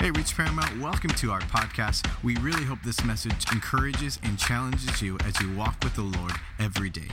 [0.00, 2.08] Hey, Reach Paramount, welcome to our podcast.
[2.24, 6.32] We really hope this message encourages and challenges you as you walk with the Lord
[6.58, 7.08] every day.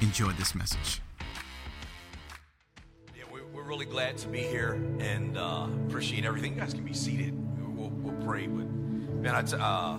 [0.00, 1.00] Enjoy this message.
[3.16, 6.54] Yeah, we're, really glad to be here and uh, appreciate everything.
[6.54, 7.34] You guys can be seated.
[7.76, 9.98] We'll, we'll pray, but man, I t- uh,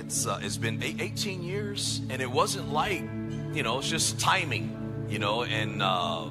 [0.00, 3.02] it's uh, it's been 18 years, and it wasn't like
[3.52, 6.30] you know, it's just timing, you know, and uh,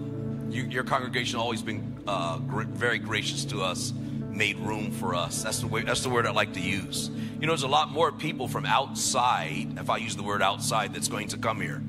[0.49, 3.93] you, your congregation always been uh, gr- very gracious to us,
[4.29, 5.43] made room for us.
[5.43, 5.83] That's the way.
[5.83, 7.09] That's the word I like to use.
[7.39, 9.77] You know, there's a lot more people from outside.
[9.77, 11.81] If I use the word outside, that's going to come here,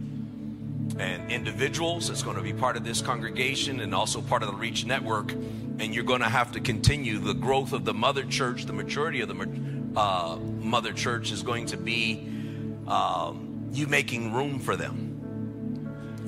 [0.99, 4.57] and individuals that's going to be part of this congregation and also part of the
[4.57, 5.33] Reach Network.
[5.81, 8.67] And you're going to have to continue the growth of the mother church.
[8.67, 12.29] The maturity of the uh, mother church is going to be
[12.89, 15.08] um, you making room for them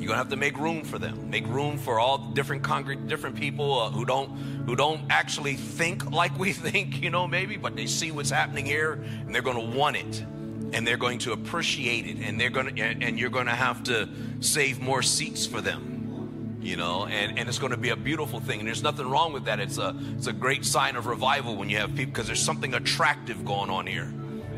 [0.01, 1.29] you're gonna have to make room for them.
[1.29, 2.63] Make room for all different
[3.07, 4.31] different people uh, who don't
[4.65, 8.65] who don't actually think like we think, you know, maybe, but they see what's happening
[8.65, 10.25] here and they're gonna want it,
[10.73, 14.09] and they're going to appreciate it, and they're gonna and, and you're gonna have to
[14.41, 18.61] save more seats for them, you know, and and it's gonna be a beautiful thing.
[18.61, 19.61] And there's nothing wrong with that.
[19.61, 22.73] It's a it's a great sign of revival when you have people because there's something
[22.73, 24.11] attractive going on here,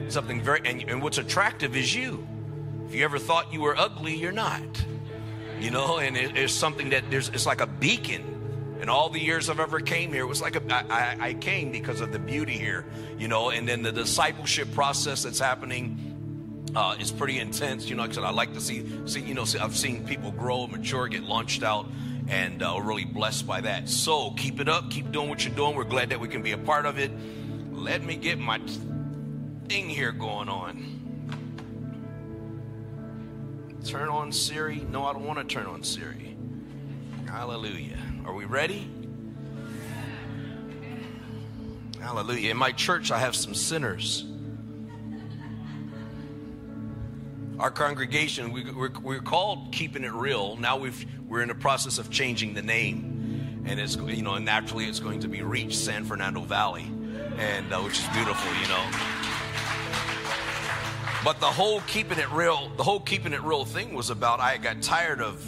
[0.08, 2.28] something very and, and what's attractive is you.
[2.86, 4.84] If you ever thought you were ugly, you're not
[5.62, 8.78] you know, and it, it's something that there's, it's like a beacon.
[8.80, 11.70] And all the years I've ever came here, it was like a, I, I came
[11.70, 12.84] because of the beauty here,
[13.16, 17.88] you know, and then the discipleship process that's happening uh, is pretty intense.
[17.88, 20.66] You know, like I like to see, see, you know, see, I've seen people grow,
[20.66, 21.86] mature, get launched out,
[22.26, 23.88] and uh, really blessed by that.
[23.88, 25.76] So keep it up, keep doing what you're doing.
[25.76, 27.12] We're glad that we can be a part of it.
[27.70, 28.60] Let me get my
[29.68, 31.01] thing here going on.
[33.84, 34.86] Turn on Siri.
[34.90, 36.36] No, I don't want to turn on Siri.
[37.26, 37.98] Hallelujah.
[38.24, 38.88] Are we ready?
[42.00, 42.50] Hallelujah.
[42.50, 44.24] In my church, I have some sinners.
[47.58, 50.56] Our congregation, we, we're, we're called Keeping It Real.
[50.56, 53.62] Now we've, we're in the process of changing the name.
[53.66, 56.90] And it's, you know, naturally it's going to be Reach San Fernando Valley,
[57.38, 59.41] and uh, which is beautiful, you know.
[61.24, 64.58] But the whole keeping it real, the whole keeping it real thing was about I
[64.58, 65.40] got tired of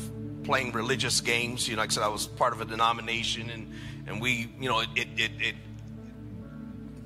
[0.44, 1.66] playing religious games.
[1.66, 3.72] You know, like I said, I was part of a denomination, and
[4.06, 5.54] and we, you know, it it it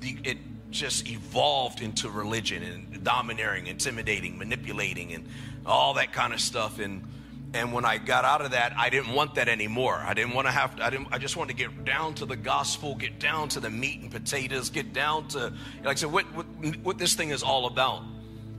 [0.01, 0.37] it, it
[0.69, 5.27] just evolved into religion and domineering, intimidating, manipulating, and
[5.65, 6.77] all that kind of stuff.
[6.77, 7.07] And
[7.55, 9.95] and when I got out of that, I didn't want that anymore.
[9.95, 10.75] I didn't want to have.
[10.75, 11.07] To, I didn't.
[11.11, 14.11] I just wanted to get down to the gospel, get down to the meat and
[14.11, 15.51] potatoes, get down to
[15.83, 16.45] like I said, what what,
[16.83, 18.03] what this thing is all about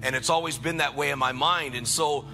[0.02, 1.74] and it's always been that way in my mind.
[1.74, 2.24] And so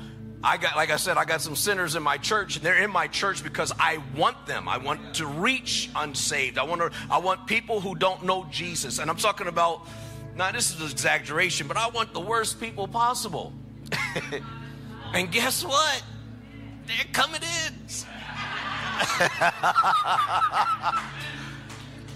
[0.44, 2.90] i got like i said i got some sinners in my church and they're in
[2.90, 4.68] my church because i want them.
[4.68, 6.58] I want to reach unsaved.
[6.58, 8.98] I want to i want people who don't know jesus.
[8.98, 9.86] And i'm talking about
[10.36, 13.52] now this is an exaggeration but i want the worst people possible.
[15.14, 16.02] And guess what?
[16.86, 17.74] They're coming in.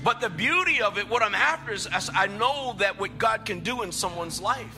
[0.02, 3.60] But the beauty of it what i'm after is i know that what god can
[3.60, 4.74] do in someone's life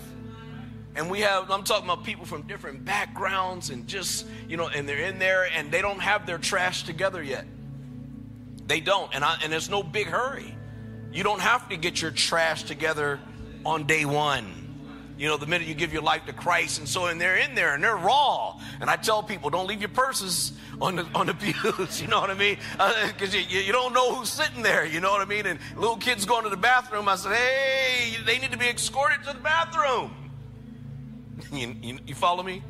[0.95, 4.89] and we have, I'm talking about people from different backgrounds and just, you know, and
[4.89, 7.47] they're in there and they don't have their trash together yet.
[8.67, 9.15] They don't.
[9.15, 10.55] And, I, and there's no big hurry.
[11.13, 13.21] You don't have to get your trash together
[13.65, 14.63] on day one.
[15.19, 17.55] You know, the minute you give your life to Christ, and so and they're in
[17.55, 18.59] there and they're raw.
[18.81, 21.35] And I tell people, don't leave your purses on the on the
[21.75, 22.01] pews.
[22.01, 22.57] You know what I mean?
[22.73, 24.85] Because uh, you, you don't know who's sitting there.
[24.85, 25.47] You know what I mean?
[25.47, 27.09] And little kids going to the bathroom.
[27.09, 30.22] I said, hey, they need to be escorted to the bathroom.
[31.53, 32.63] You, you, you follow me?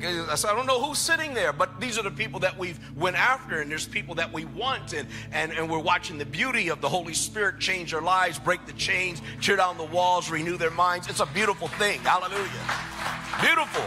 [0.00, 2.78] I said, I don't know who's sitting there, but these are the people that we've
[2.96, 6.68] went after, and there's people that we want, and, and, and we're watching the beauty
[6.68, 10.56] of the Holy Spirit change their lives, break the chains, tear down the walls, renew
[10.56, 11.08] their minds.
[11.08, 12.00] It's a beautiful thing.
[12.00, 12.48] Hallelujah.
[13.40, 13.84] Beautiful.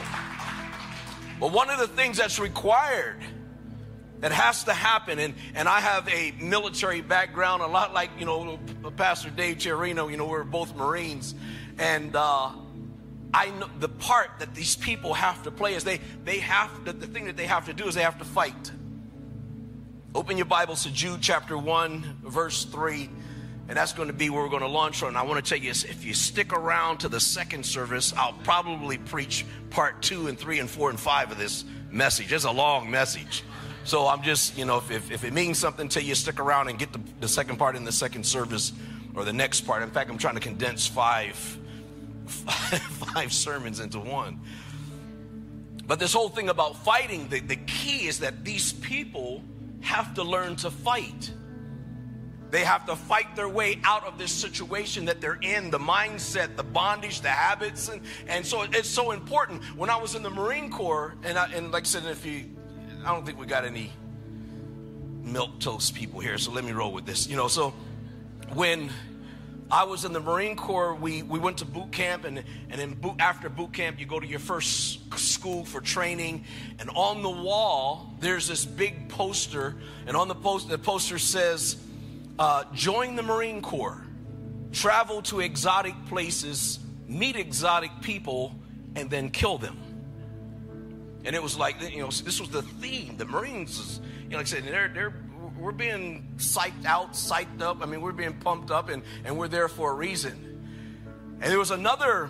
[1.40, 3.18] But one of the things that's required
[4.20, 8.26] that has to happen, and, and I have a military background, a lot like, you
[8.26, 8.60] know,
[8.98, 11.36] Pastor Dave Chiarino, you know, we're both Marines,
[11.80, 12.52] and uh,
[13.34, 16.94] I know the part that these people have to play is they they have the
[16.94, 18.72] thing that they have to do is they have to fight.
[20.14, 23.10] Open your Bibles to Jude chapter 1, verse 3,
[23.70, 25.16] and that's going to be where we're going to launch on.
[25.16, 28.98] I want to tell you if you stick around to the second service, I'll probably
[28.98, 32.34] preach part two and three and four and five of this message.
[32.34, 33.46] It's a long message.
[33.86, 36.68] So I'm just, you know, if, if, if it means something to you, stick around
[36.68, 38.74] and get the, the second part in the second service
[39.16, 39.82] or the next part.
[39.82, 41.58] In fact, I'm trying to condense five
[43.14, 44.40] five sermons into one.
[45.88, 49.44] But this whole thing about fighting, the, the key is that these people
[49.82, 51.32] have to learn to fight.
[52.52, 56.56] They have to fight their way out of this situation that they're in, the mindset,
[56.56, 57.90] the bondage, the habits.
[57.90, 59.64] And, and so it's so important.
[59.78, 62.46] When I was in the Marine Corps, and, I, and like I said, if you,
[63.06, 63.92] I don't think we got any
[65.24, 67.28] milk toast people here, so let me roll with this.
[67.28, 67.74] You know, so
[68.54, 68.92] when
[69.72, 70.94] I was in the Marine Corps.
[70.94, 74.20] We, we went to boot camp, and, and in boot, after boot camp, you go
[74.20, 76.44] to your first school for training.
[76.80, 81.78] And on the wall, there's this big poster, and on the, post, the poster says,
[82.38, 84.04] uh, Join the Marine Corps,
[84.74, 88.54] travel to exotic places, meet exotic people,
[88.98, 89.78] and then kill them.
[91.24, 93.16] And it was like, you know, this was the theme.
[93.16, 95.14] The Marines, is, you know, like I said, they're, they're
[95.62, 97.84] we're being psyched out, psyched up.
[97.84, 100.64] I mean, we're being pumped up, and, and we're there for a reason.
[101.40, 102.30] And there was another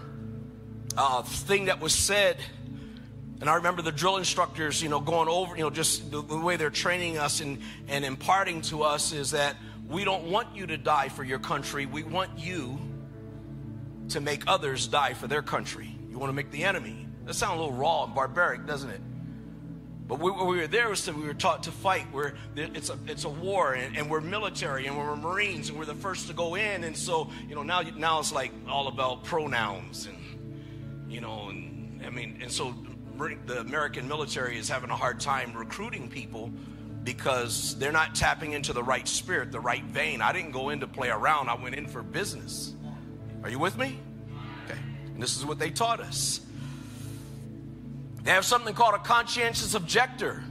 [0.98, 2.38] uh, thing that was said,
[3.40, 6.38] and I remember the drill instructors, you know, going over, you know, just the, the
[6.38, 9.56] way they're training us and, and imparting to us is that
[9.88, 11.86] we don't want you to die for your country.
[11.86, 12.80] We want you
[14.10, 15.96] to make others die for their country.
[16.10, 17.08] You want to make the enemy.
[17.26, 19.02] That sounds a little raw and barbaric, doesn't it?
[20.12, 22.06] But we, we were there to, we were taught to fight.
[22.12, 25.86] We're, it's, a, it's a war, and, and, we're military, and we're Marines, and we're
[25.86, 26.84] the first to go in.
[26.84, 32.02] And so, you know, now, now it's like all about pronouns, and, you know, and
[32.06, 32.76] I mean, and so
[33.46, 36.52] the American military is having a hard time recruiting people
[37.06, 40.22] because they're not tapping into the right spirit, the right vein.
[40.22, 42.74] I didn't go in to play around, I went in for business.
[43.44, 43.98] Are you with me?
[44.66, 44.78] Okay.
[45.06, 46.42] And this is what they taught us.
[48.24, 50.44] They have something called a conscientious objector.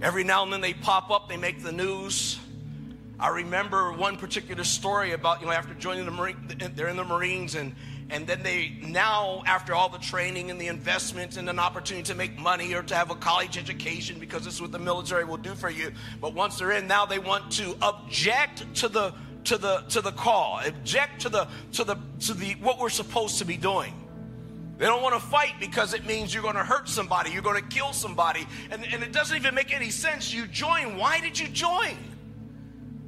[0.00, 2.38] Every now and then they pop up, they make the news.
[3.18, 6.36] I remember one particular story about, you know, after joining the Marine,
[6.74, 7.74] they're in the Marines, and,
[8.10, 12.14] and then they now, after all the training and the investment and an opportunity to
[12.14, 15.38] make money or to have a college education, because this is what the military will
[15.38, 15.92] do for you.
[16.20, 19.14] But once they're in, now they want to object to the
[19.44, 23.38] to the to the call, object to the to the to the what we're supposed
[23.38, 23.94] to be doing.
[24.78, 27.62] They don't want to fight because it means you're going to hurt somebody, you're going
[27.62, 28.46] to kill somebody.
[28.70, 30.34] And, and it doesn't even make any sense.
[30.34, 30.96] You join.
[30.96, 31.96] Why did you join?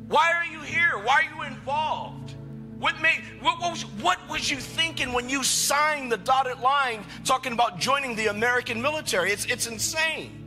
[0.08, 0.98] Why are you here?
[1.02, 2.34] Why are you involved?
[2.78, 7.04] What, made, what, what, was, what was you thinking when you signed the dotted line
[7.24, 9.32] talking about joining the American military?
[9.32, 10.38] It's, it's insane.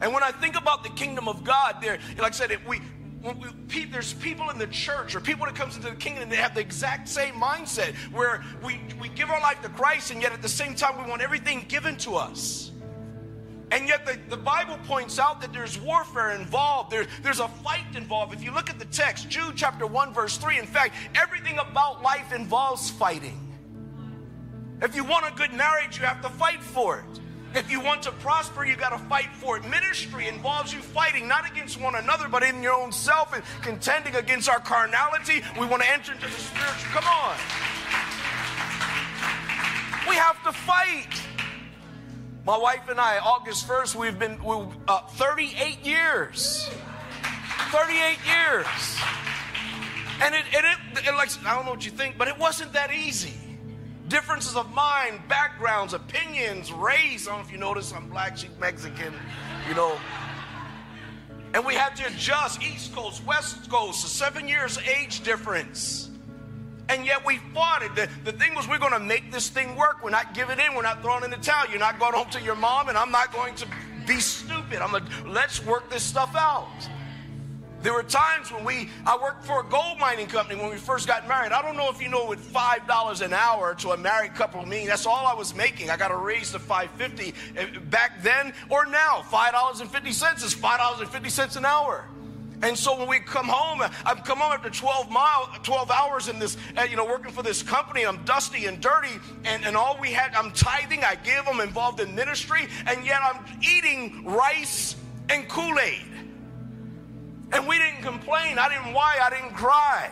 [0.00, 2.80] And when I think about the kingdom of God, there, like I said, it, we,
[3.90, 6.54] there's people in the church or people that comes into the kingdom and they have
[6.54, 10.42] the exact same mindset where we, we give our life to Christ and yet at
[10.42, 12.70] the same time we want everything given to us.
[13.70, 16.90] And yet the, the Bible points out that there's warfare involved.
[16.90, 18.32] There, there's a fight involved.
[18.32, 22.02] If you look at the text, Jude chapter 1, verse 3, in fact, everything about
[22.02, 23.44] life involves fighting.
[24.80, 27.20] If you want a good marriage, you have to fight for it.
[27.54, 29.64] If you want to prosper, you got to fight for it.
[29.64, 34.14] Ministry involves you fighting not against one another, but in your own self and contending
[34.16, 35.42] against our carnality.
[35.58, 36.90] We want to enter into the spiritual.
[36.92, 37.36] Come on.
[40.08, 41.22] We have to fight.
[42.44, 44.56] My wife and I, August 1st, we've been we,
[44.86, 46.70] uh, 38 years.
[47.70, 48.66] 38 years.
[50.20, 52.72] And it, it, it, it, like, I don't know what you think, but it wasn't
[52.72, 53.47] that easy
[54.08, 57.26] differences of mind, backgrounds, opinions, race.
[57.26, 59.14] I don't know if you notice, I'm black, she's Mexican,
[59.68, 59.98] you know.
[61.54, 66.10] And we had to adjust East Coast, West Coast, a seven years age difference.
[66.90, 67.94] And yet we fought it.
[67.94, 70.02] The, the thing was, we're going to make this thing work.
[70.02, 70.74] We're not giving in.
[70.74, 71.68] We're not throwing in the towel.
[71.70, 73.66] You're not going home to your mom, and I'm not going to
[74.06, 74.78] be stupid.
[74.80, 76.66] I'm going to let's work this stuff out.
[77.82, 81.06] There were times when we, I worked for a gold mining company when we first
[81.06, 81.52] got married.
[81.52, 84.64] I don't know if you know what five dollars an hour to a married couple
[84.66, 84.88] means.
[84.88, 85.88] That's all I was making.
[85.88, 89.22] I got a raise to five fifty eh, back then or now.
[89.22, 92.04] Five dollars and fifty cents is five dollars and fifty cents an hour.
[92.62, 96.40] And so when we come home, I've come home after 12 mile, 12 hours in
[96.40, 98.04] this, uh, you know, working for this company.
[98.04, 99.12] I'm dusty and dirty,
[99.44, 103.20] and, and all we had, I'm tithing, I give, I'm involved in ministry, and yet
[103.22, 104.96] I'm eating rice
[105.28, 106.17] and Kool-Aid.
[107.52, 108.58] And we didn't complain.
[108.58, 109.18] I didn't why.
[109.22, 110.10] I didn't cry.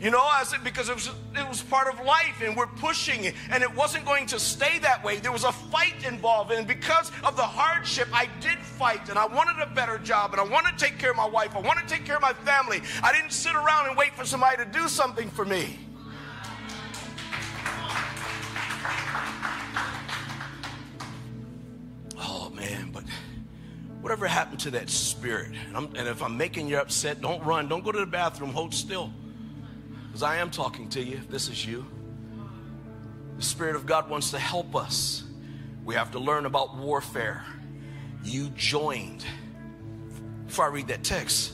[0.00, 3.24] You know, I said because it was it was part of life, and we're pushing
[3.24, 5.18] it, and it wasn't going to stay that way.
[5.18, 9.26] There was a fight involved, and because of the hardship, I did fight, and I
[9.26, 11.54] wanted a better job, and I wanted to take care of my wife.
[11.54, 12.80] I wanted to take care of my family.
[13.02, 15.78] I didn't sit around and wait for somebody to do something for me.
[22.18, 23.04] Oh man, but
[24.00, 25.52] Whatever happened to that spirit?
[25.74, 27.68] And, and, if I'm making you upset, don't run.
[27.68, 28.52] Don't go to the bathroom.
[28.52, 29.12] Hold still.
[30.06, 31.86] Because I am talking to you, this is you.
[33.36, 35.24] The Spirit of God wants to help us.
[35.84, 37.44] We have to learn about warfare.
[38.24, 39.24] You joined.
[40.46, 41.52] Before I read that text,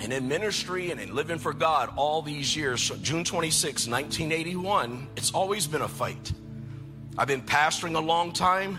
[0.00, 5.08] And in ministry and in living for God all these years, so June 26, 1981,
[5.16, 6.32] it's always been a fight.
[7.16, 8.78] I've been pastoring a long time.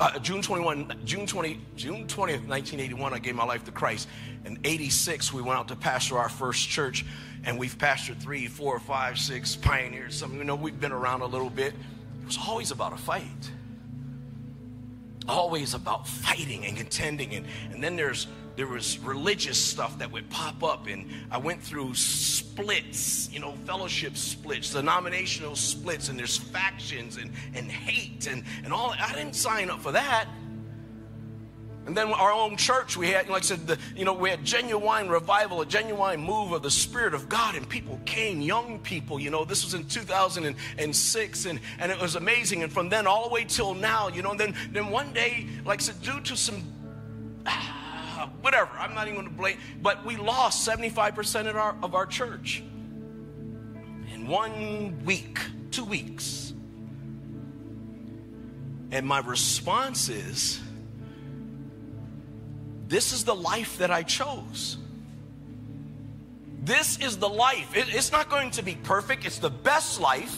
[0.00, 4.06] Uh, June 21, June 20, June 20th, 1981, I gave my life to Christ.
[4.44, 7.04] In 86, we went out to pastor our first church,
[7.44, 10.14] and we've pastored three, four, five, six pioneers.
[10.14, 11.74] Some, you know, we've been around a little bit.
[12.22, 13.50] It was always about a fight.
[15.28, 17.34] Always about fighting and contending.
[17.34, 18.28] And, and then there's
[18.58, 23.52] there was religious stuff that would pop up and i went through splits you know
[23.64, 29.36] fellowship splits denominational splits and there's factions and, and hate and, and all i didn't
[29.36, 30.26] sign up for that.
[31.86, 34.44] And then our own church we had like i said the, you know we had
[34.44, 39.20] genuine revival a genuine move of the spirit of god and people came young people
[39.20, 42.64] you know this was in 2006 and, and it was amazing.
[42.64, 45.46] And from then all the way till now you know and then then one day
[45.64, 46.62] like i said due to some
[47.46, 47.77] ah,
[48.18, 48.72] Uh, whatever.
[48.76, 49.58] I'm not even going to blame.
[49.80, 52.64] But we lost 75% of our, of our church
[54.12, 55.38] in one week,
[55.70, 56.52] two weeks.
[58.90, 60.60] And my response is
[62.88, 64.78] this is the life that I chose.
[66.64, 67.76] This is the life.
[67.76, 70.36] It, it's not going to be perfect, it's the best life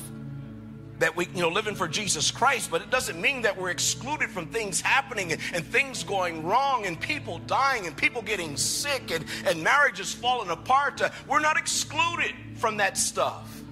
[1.00, 4.30] that we, you know, living for Jesus Christ, but it doesn't mean that we're excluded
[4.30, 9.11] from things happening and, and things going wrong and people dying and people getting sick
[9.11, 11.00] and, and marriages falling apart.
[11.00, 13.62] Uh, we're not excluded from that stuff.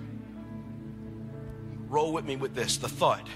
[1.88, 3.26] Roll with me with this the thought.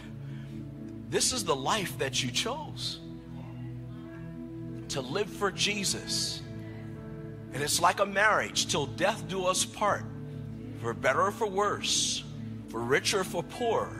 [1.11, 2.99] This is the life that you chose
[4.89, 6.41] to live for Jesus.
[7.53, 10.05] And it's like a marriage till death do us part,
[10.81, 12.25] for better or for worse
[12.73, 13.91] for richer or for poor.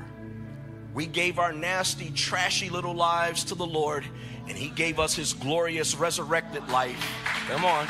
[0.95, 4.03] We gave our nasty, trashy little lives to the Lord,
[4.49, 6.99] and He gave us His glorious resurrected life.
[7.49, 7.87] Come on.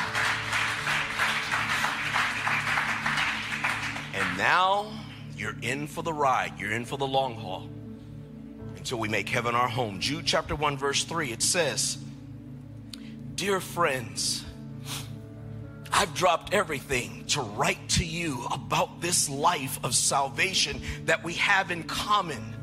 [4.13, 4.91] And now
[5.37, 7.69] you're in for the ride, you're in for the long haul
[8.75, 10.01] until we make heaven our home.
[10.01, 11.97] Jude chapter 1, verse 3, it says,
[13.35, 14.43] Dear friends,
[15.95, 21.69] I've dropped everything to write to you about this life of salvation that we have
[21.69, 22.55] in common.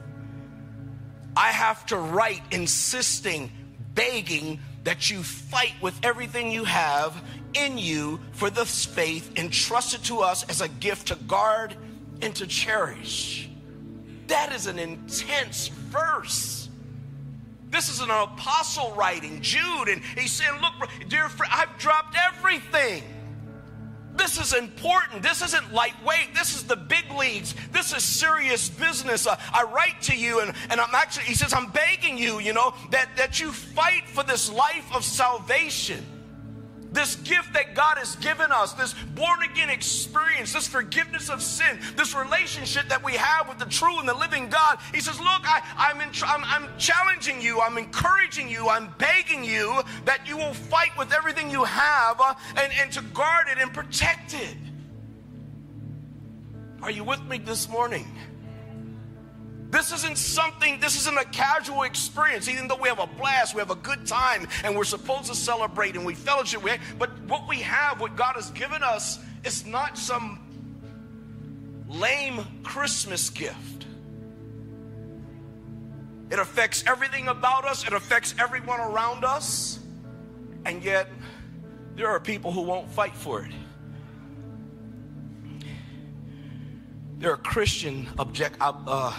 [1.36, 3.52] I have to write insisting,
[3.94, 7.22] begging that you fight with everything you have
[7.54, 11.76] in you for this faith entrusted to us as a gift to guard
[12.22, 13.48] and to cherish.
[14.26, 16.68] That is an intense verse.
[17.70, 23.04] This is an apostle writing, Jude, and he's saying, Look, dear friend, I've dropped everything.
[24.16, 25.22] This is important.
[25.22, 26.34] This isn't lightweight.
[26.34, 27.54] This is the big leagues.
[27.72, 29.26] This is serious business.
[29.26, 32.74] I write to you, and, and I'm actually, he says, I'm begging you, you know,
[32.90, 36.04] that, that you fight for this life of salvation
[36.92, 41.78] this gift that God has given us, this born again experience, this forgiveness of sin,
[41.96, 44.78] this relationship that we have with the true and the living God.
[44.92, 49.44] He says, Look, I, am I'm, I'm, I'm challenging you, I'm encouraging you, I'm begging
[49.44, 53.58] you that you will fight with everything you have uh, and, and to guard it
[53.58, 54.56] and protect it.
[56.82, 58.06] Are you with me this morning?
[59.70, 63.60] This isn't something, this isn't a casual experience, even though we have a blast, we
[63.60, 66.62] have a good time, and we're supposed to celebrate and we fellowship.
[66.62, 66.80] with.
[66.98, 70.40] but what we have, what God has given us, is not some
[71.88, 73.86] lame Christmas gift.
[76.30, 79.78] It affects everything about us, it affects everyone around us,
[80.64, 81.08] and yet
[81.94, 83.52] there are people who won't fight for it.
[87.18, 89.14] There are Christian object, uh, uh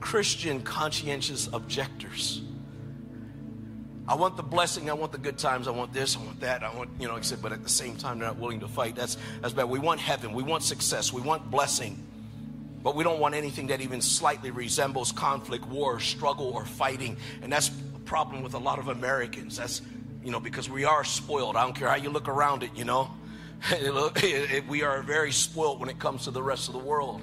[0.00, 2.42] Christian conscientious objectors.
[4.08, 6.64] I want the blessing, I want the good times, I want this, I want that,
[6.64, 8.96] I want, you know, except, but at the same time, they're not willing to fight.
[8.96, 9.68] That's, that's bad.
[9.68, 12.04] We want heaven, we want success, we want blessing,
[12.82, 17.18] but we don't want anything that even slightly resembles conflict, war, struggle, or fighting.
[17.42, 19.58] And that's a problem with a lot of Americans.
[19.58, 19.80] That's,
[20.24, 21.54] you know, because we are spoiled.
[21.56, 23.10] I don't care how you look around it, you know.
[24.68, 27.22] we are very spoiled when it comes to the rest of the world.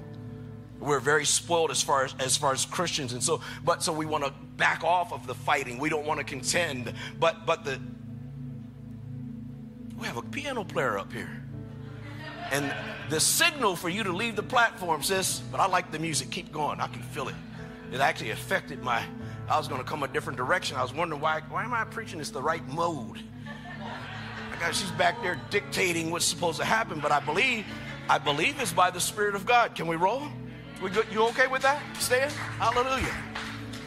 [0.79, 4.05] We're very spoiled as far as, as far as Christians, and so but so we
[4.05, 5.79] want to back off of the fighting.
[5.79, 7.79] We don't want to contend, but but the
[9.97, 11.29] we have a piano player up here,
[12.51, 12.71] and
[13.09, 16.29] the signal for you to leave the platform says, "But I like the music.
[16.29, 16.79] Keep going.
[16.79, 17.35] I can feel it."
[17.91, 19.03] It actually affected my.
[19.49, 20.77] I was going to come a different direction.
[20.77, 23.19] I was wondering why why am I preaching this the right mode?
[24.51, 27.65] I got she's back there dictating what's supposed to happen, but I believe
[28.09, 29.73] I believe it's by the Spirit of God.
[29.73, 30.23] Can we roll?
[30.79, 31.81] You okay with that?
[31.97, 32.29] Stan?
[32.59, 33.15] Hallelujah.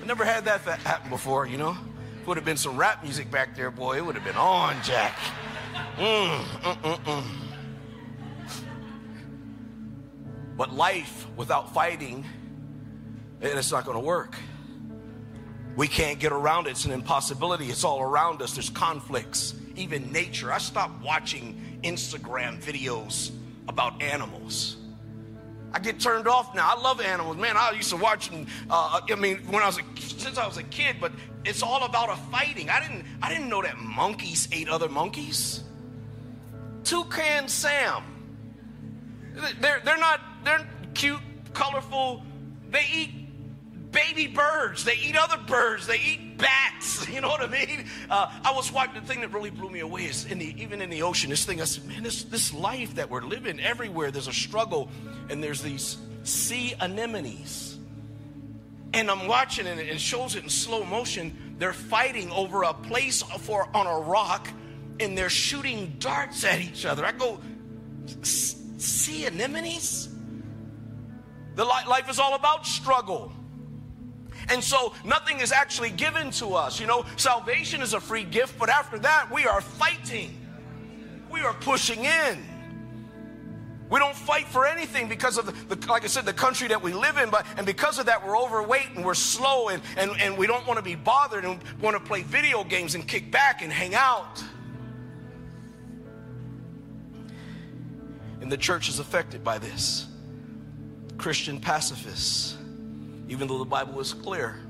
[0.02, 1.76] I never had that happen before, you know?
[2.16, 4.36] If it would have been some rap music back there, boy, it would have been
[4.36, 5.16] on, Jack.
[5.96, 7.22] Mm, mm, mm, mm.
[10.56, 14.34] but life without fighting—it's eh, not going to work.
[15.76, 16.70] We can't get around it.
[16.70, 17.66] It's an impossibility.
[17.66, 18.54] It's all around us.
[18.54, 20.52] There's conflicts, even nature.
[20.52, 23.30] I stopped watching Instagram videos
[23.68, 24.79] about animals
[25.72, 26.74] I get turned off now.
[26.74, 27.56] I love animals, man.
[27.56, 28.46] I used to watch them.
[28.68, 31.12] Uh, I mean, when I was a, since I was a kid, but
[31.44, 32.68] it's all about a fighting.
[32.68, 35.62] I didn't I didn't know that monkeys ate other monkeys.
[36.84, 38.02] Toucan Sam.
[39.60, 41.20] They're they're not they're cute,
[41.54, 42.24] colorful.
[42.70, 43.19] They eat
[43.90, 44.84] baby birds.
[44.84, 45.86] They eat other birds.
[45.86, 47.08] They eat bats.
[47.10, 47.86] You know what I mean?
[48.08, 50.80] Uh, I was watching the thing that really blew me away is in the even
[50.80, 51.28] in the ocean.
[51.28, 54.10] This thing I said, man, this this life that we're living everywhere.
[54.10, 54.88] There's a struggle,
[55.28, 57.78] and there's these sea anemones.
[58.94, 61.54] And I'm watching it, and it shows it in slow motion.
[61.58, 64.48] They're fighting over a place for on a rock,
[65.00, 67.04] and they're shooting darts at each other.
[67.04, 67.40] I go,
[68.22, 70.08] sea anemones.
[71.56, 73.32] The life is all about struggle.
[74.50, 76.80] And so nothing is actually given to us.
[76.80, 80.36] You know, salvation is a free gift, but after that, we are fighting.
[81.30, 82.44] We are pushing in.
[83.88, 86.80] We don't fight for anything because of the, the, like I said, the country that
[86.80, 90.12] we live in, but and because of that, we're overweight and we're slow and, and,
[90.20, 93.32] and we don't want to be bothered and want to play video games and kick
[93.32, 94.42] back and hang out.
[98.40, 100.06] And the church is affected by this.
[101.18, 102.56] Christian pacifists
[103.30, 104.60] even though the Bible is clear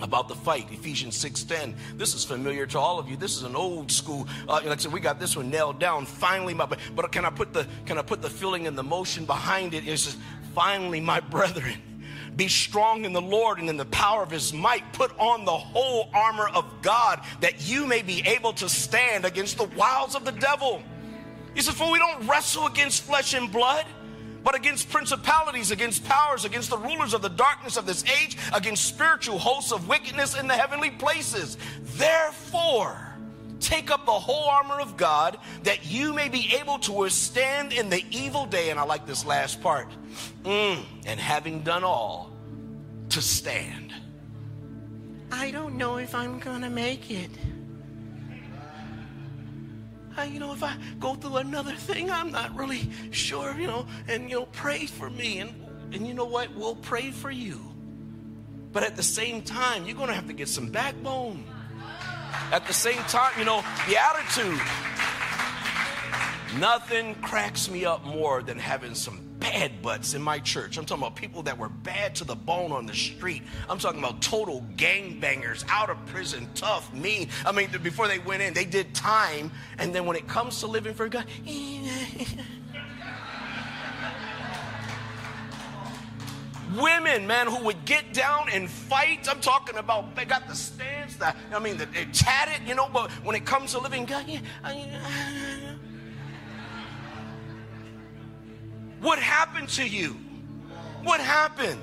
[0.00, 3.54] about the fight ephesians 6.10 this is familiar to all of you this is an
[3.54, 7.12] old school uh, like i said we got this one nailed down finally my, but,
[7.12, 10.16] can i put the can i put the feeling and the motion behind it is
[10.52, 11.80] finally my brethren
[12.36, 14.92] be strong in the Lord and in the power of his might.
[14.92, 19.56] Put on the whole armor of God that you may be able to stand against
[19.56, 20.82] the wiles of the devil.
[21.54, 23.86] He says, For we don't wrestle against flesh and blood
[24.44, 28.84] but against principalities, against powers, against the rulers of the darkness of this age, against
[28.84, 31.56] spiritual hosts of wickedness in the heavenly places.
[31.96, 33.00] Therefore,
[33.58, 37.88] take up the whole armor of God that you may be able to withstand in
[37.88, 38.70] the evil day.
[38.70, 39.88] And I like this last part.
[40.44, 42.30] Mm, and having done all,
[43.08, 43.92] to stand.
[45.32, 47.30] I don't know if I'm going to make it.
[50.16, 53.86] I, you know, if I go through another thing, I'm not really sure, you know,
[54.08, 55.40] and, you know, pray for me.
[55.40, 55.52] And,
[55.92, 56.54] and you know what?
[56.54, 57.60] We'll pray for you.
[58.72, 61.44] But at the same time, you're going to have to get some backbone.
[62.52, 64.60] At the same time, you know, the attitude.
[66.58, 70.78] Nothing cracks me up more than having some bad butts in my church.
[70.78, 73.42] I'm talking about people that were bad to the bone on the street.
[73.68, 77.28] I'm talking about total gangbangers, out of prison, tough, mean.
[77.44, 79.50] I mean, before they went in, they did time.
[79.78, 81.26] And then when it comes to living for God,
[86.74, 89.28] women, man, who would get down and fight.
[89.28, 92.88] I'm talking about they got the stance, that I mean, they chat it, you know.
[92.90, 94.40] But when it comes to living God, yeah,
[99.04, 100.16] What happened to you?
[101.02, 101.78] What happened?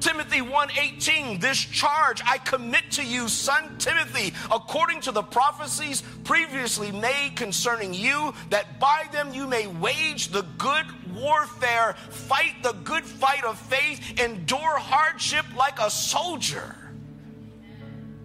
[0.00, 6.90] Timothy 1:18 This charge I commit to you son Timothy according to the prophecies previously
[6.92, 13.04] made concerning you that by them you may wage the good warfare fight the good
[13.04, 16.74] fight of faith endure hardship like a soldier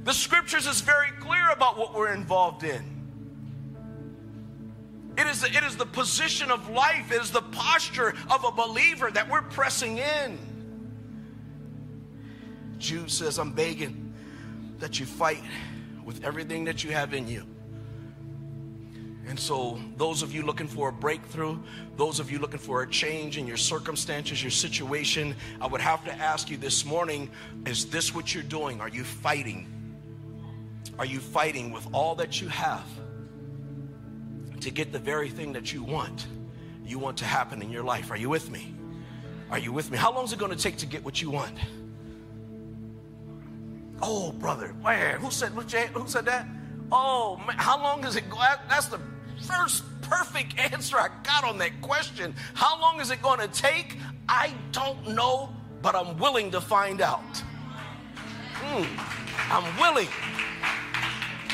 [0.05, 3.00] The scriptures is very clear about what we're involved in
[5.21, 9.12] it is, it is the position of life, it is the posture of a believer
[9.12, 10.38] that we're pressing in.
[12.77, 14.13] Jude says, I'm begging
[14.79, 15.43] that you fight
[16.03, 17.45] with everything that you have in you.
[19.27, 21.60] And so, those of you looking for a breakthrough,
[21.95, 26.03] those of you looking for a change in your circumstances, your situation, I would have
[26.05, 27.29] to ask you this morning
[27.65, 28.81] is this what you're doing?
[28.81, 29.67] Are you fighting?
[30.97, 32.84] Are you fighting with all that you have?
[34.62, 36.28] To get the very thing that you want,
[36.86, 38.12] you want to happen in your life.
[38.12, 38.74] Are you with me?
[39.50, 39.97] Are you with me?
[39.97, 41.58] How long is it going to take to get what you want?
[44.02, 45.17] Oh, brother, where?
[45.19, 46.47] Who said who said that?
[46.91, 48.24] Oh, man, how long is it?
[48.69, 49.00] That's the
[49.47, 52.34] first perfect answer I got on that question.
[52.54, 53.97] How long is it going to take?
[54.28, 55.50] I don't know,
[55.82, 57.43] but I'm willing to find out.
[58.62, 58.88] Mm,
[59.50, 60.08] I'm willing.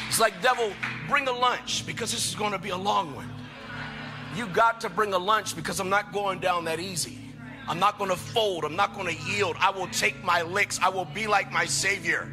[0.07, 0.71] It's like devil
[1.07, 3.29] bring a lunch because this is going to be a long one.
[4.35, 7.17] You got to bring a lunch because I'm not going down that easy.
[7.67, 8.63] I'm not going to fold.
[8.63, 9.57] I'm not going to yield.
[9.59, 10.79] I will take my licks.
[10.79, 12.31] I will be like my Savior.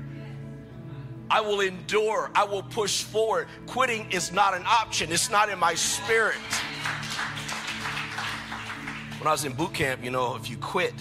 [1.31, 2.31] I will endure.
[2.35, 3.49] I will push forward.
[3.67, 6.37] Quitting is not an option, it's not in my spirit.
[9.19, 10.95] when I was in boot camp, you know, if you quit,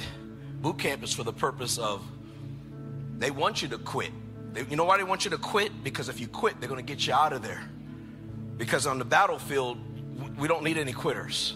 [0.62, 2.02] boot camp is for the purpose of
[3.20, 4.12] they want you to quit.
[4.54, 5.84] They, you know why they want you to quit?
[5.84, 7.64] Because if you quit, they're going to get you out of there.
[8.58, 9.78] Because on the battlefield,
[10.38, 11.56] we don't need any quitters.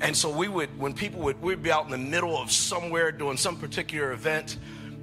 [0.00, 3.10] And so we would, when people would, we'd be out in the middle of somewhere
[3.12, 4.58] doing some particular event,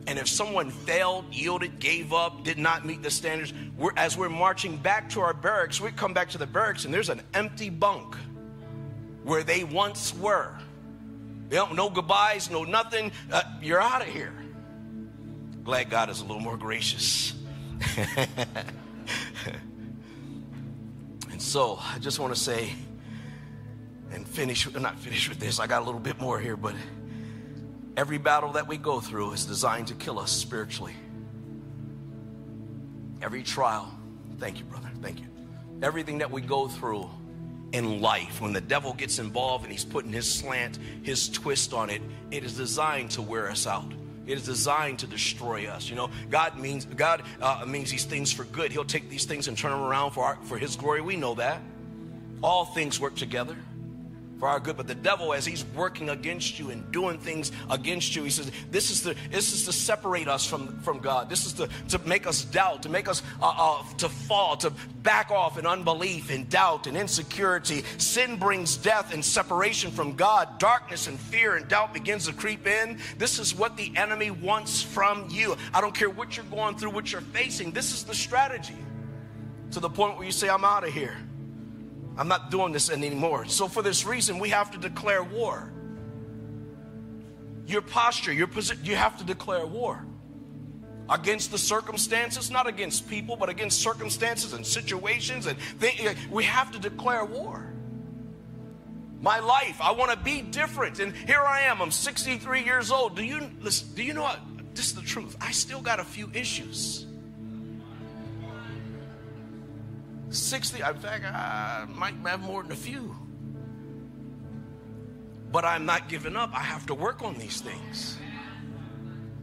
[0.05, 4.29] and if someone failed, yielded, gave up, did not meet the standards, we're, as we're
[4.29, 7.69] marching back to our barracks, we come back to the barracks and there's an empty
[7.69, 8.15] bunk
[9.23, 10.53] where they once were.
[11.49, 13.11] They don't, no goodbyes, no nothing.
[13.31, 14.33] Uh, you're out of here.
[15.63, 17.33] Glad God is a little more gracious.
[21.31, 22.73] and so I just want to say
[24.11, 26.75] and finish, not finish with this, I got a little bit more here, but
[27.95, 30.93] every battle that we go through is designed to kill us spiritually.
[33.21, 33.89] Every trial,
[34.39, 35.27] thank you, brother, thank you.
[35.81, 37.09] Everything that we go through
[37.71, 41.89] in life, when the devil gets involved and he's putting his slant, his twist on
[41.89, 43.91] it, it is designed to wear us out.
[44.25, 45.89] It is designed to destroy us.
[45.89, 48.71] You know, God means God uh, means these things for good.
[48.71, 51.01] He'll take these things and turn them around for our, for His glory.
[51.01, 51.61] We know that.
[52.41, 53.57] All things work together
[54.43, 54.75] for our good.
[54.75, 58.51] But the devil, as he's working against you and doing things against you, he says,
[58.71, 61.29] "This is the this is to separate us from from God.
[61.29, 64.73] This is to to make us doubt, to make us uh, uh, to fall, to
[65.01, 67.85] back off in unbelief and doubt and insecurity.
[67.97, 70.59] Sin brings death and separation from God.
[70.59, 72.99] Darkness and fear and doubt begins to creep in.
[73.17, 75.55] This is what the enemy wants from you.
[75.73, 77.71] I don't care what you're going through, what you're facing.
[77.71, 78.75] This is the strategy."
[79.71, 81.17] To the point where you say, I'm out of here.
[82.17, 83.45] I'm not doing this anymore.
[83.45, 85.71] So, for this reason, we have to declare war.
[87.65, 90.05] Your posture, your position, you have to declare war
[91.09, 95.47] against the circumstances, not against people, but against circumstances and situations.
[95.47, 97.73] And they, eh, we have to declare war.
[99.21, 100.99] My life, I want to be different.
[100.99, 103.15] And here I am, I'm 63 years old.
[103.15, 104.39] Do you, listen, do you know what?
[104.75, 105.35] This is the truth.
[105.39, 107.05] I still got a few issues.
[110.33, 113.15] 60, in fact, I might have more than a few.
[115.51, 116.51] But I'm not giving up.
[116.53, 118.17] I have to work on these things.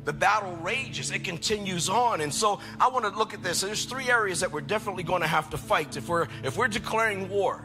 [0.04, 2.20] The battle rages, it continues on.
[2.20, 3.60] And so I want to look at this.
[3.60, 6.68] There's three areas that we're definitely going to have to fight if we're if we're
[6.68, 7.64] declaring war.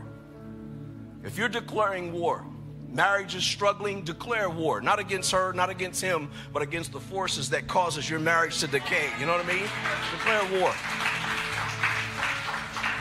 [1.23, 2.45] If you're declaring war,
[2.88, 4.79] marriage is struggling, declare war.
[4.81, 8.67] Not against her, not against him, but against the forces that causes your marriage to
[8.67, 9.09] decay.
[9.19, 9.67] You know what I mean?
[10.11, 11.35] Declare war.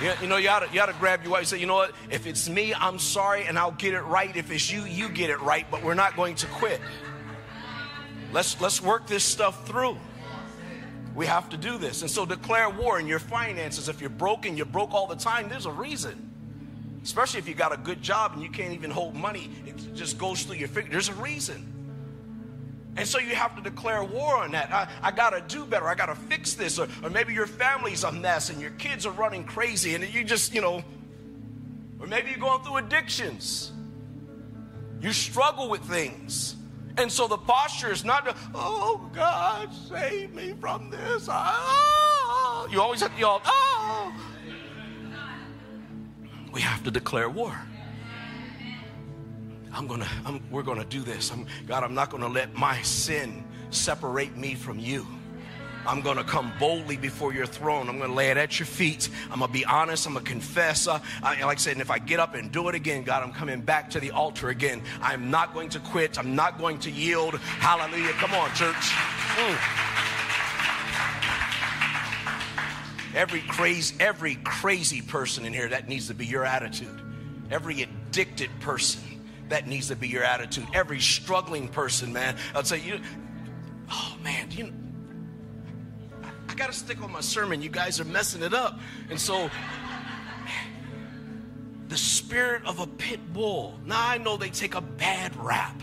[0.02, 1.66] You, you know, you ought, to, you ought to grab your wife and say, you
[1.66, 1.92] know what?
[2.11, 4.35] If it's me, I'm sorry, and I'll get it right.
[4.37, 6.80] If it's you, you get it right, but we're not going to quit.
[8.33, 9.96] Let's, let's work this stuff through.
[11.14, 12.02] We have to do this.
[12.02, 13.88] And so declare war in your finances.
[13.88, 16.33] If you're broken, you're broke all the time, there's a reason.
[17.04, 20.18] Especially if you got a good job and you can't even hold money, it just
[20.18, 20.90] goes through your fingers.
[20.90, 21.73] There's a reason.
[22.96, 24.72] And so you have to declare war on that.
[24.72, 25.88] I, I got to do better.
[25.88, 26.78] I got to fix this.
[26.78, 30.22] Or, or maybe your family's a mess and your kids are running crazy and you
[30.22, 30.85] just, you know,
[31.98, 33.72] or maybe you're going through addictions.
[35.00, 36.57] You struggle with things.
[36.96, 41.26] And so the posture is not, to, oh, God, save me from this.
[41.28, 42.68] Oh.
[42.70, 44.14] You always have to yell, oh.
[46.52, 47.61] We have to declare war.
[49.74, 51.30] I'm gonna, I'm, we're gonna do this.
[51.30, 55.06] I'm, God, I'm not gonna let my sin separate me from you.
[55.87, 57.88] I'm going to come boldly before your throne.
[57.90, 59.10] I'm going to lay it at your feet.
[59.30, 60.06] I'm going to be honest.
[60.06, 60.88] I'm going to confess.
[60.88, 63.22] Uh, I, like I said, and if I get up and do it again, God,
[63.22, 64.82] I'm coming back to the altar again.
[65.02, 66.18] I'm not going to quit.
[66.18, 67.34] I'm not going to yield.
[67.34, 68.12] Hallelujah.
[68.12, 68.74] Come on, church.
[68.74, 69.58] Mm.
[73.14, 77.00] Every crazy, every crazy person in here, that needs to be your attitude.
[77.50, 79.02] Every addicted person
[79.48, 80.66] that needs to be your attitude.
[80.72, 82.37] Every struggling person, man.
[82.54, 83.00] I'd say, you,
[83.90, 84.72] oh man, you,
[86.22, 87.62] I, I got to stick on my sermon.
[87.62, 88.78] You guys are messing it up.
[89.11, 89.50] And so,
[91.88, 93.78] the spirit of a pit bull.
[93.85, 95.80] Now I know they take a bad rap.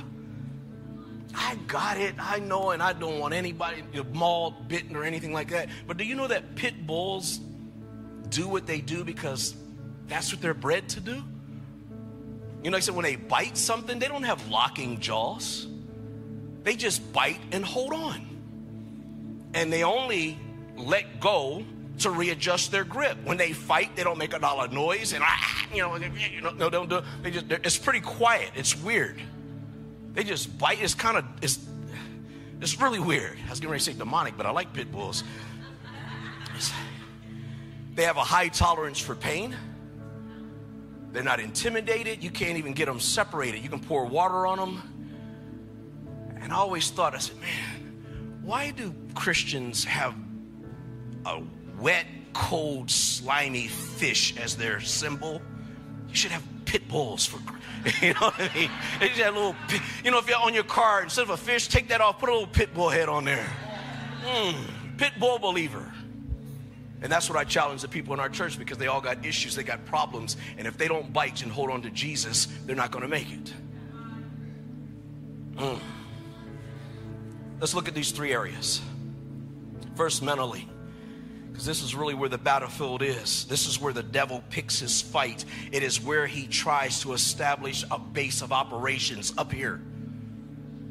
[1.33, 2.15] I got it.
[2.19, 5.69] I know, and I don't want anybody mauled, bitten, or anything like that.
[5.87, 7.39] But do you know that pit bulls
[8.29, 9.55] do what they do because
[10.07, 11.23] that's what they're bred to do?
[12.63, 15.67] You know, I said when they bite something, they don't have locking jaws.
[16.63, 18.27] They just bite and hold on.
[19.53, 20.37] And they only
[20.77, 21.65] let go
[21.99, 23.17] to readjust their grip.
[23.23, 26.41] When they fight, they don't make a lot of noise and ah, you know, you
[26.41, 27.01] know, no, don't do.
[27.23, 28.51] They just it's pretty quiet.
[28.55, 29.21] It's weird.
[30.13, 30.81] They just bite.
[30.81, 31.59] It's kind of it's
[32.59, 33.37] it's really weird.
[33.47, 35.23] I was getting ready to say demonic, but I like pit bulls.
[37.95, 39.55] They have a high tolerance for pain.
[41.11, 42.23] They're not intimidated.
[42.23, 43.61] You can't even get them separated.
[43.63, 46.37] You can pour water on them.
[46.41, 50.15] And I always thought, I said, man, why do Christians have
[51.25, 51.41] a
[51.79, 55.41] wet, cold, slimy fish as their symbol?
[56.09, 57.39] You should have pit bulls for,
[58.05, 58.71] you know what I mean?
[58.99, 59.55] They just have little,
[60.03, 62.29] you know, if you're on your car, instead of a fish, take that off, put
[62.29, 63.47] a little pit bull head on there.
[64.23, 64.55] Mm,
[64.97, 65.91] pit bull believer.
[67.01, 69.55] And that's what I challenge the people in our church because they all got issues,
[69.55, 72.91] they got problems, and if they don't bite and hold on to Jesus, they're not
[72.91, 73.53] going to make it.
[75.55, 75.79] Mm.
[77.59, 78.81] Let's look at these three areas.
[79.95, 80.67] First, mentally,
[81.51, 83.45] because this is really where the battlefield is.
[83.45, 85.45] This is where the devil picks his fight.
[85.71, 89.81] It is where he tries to establish a base of operations up here.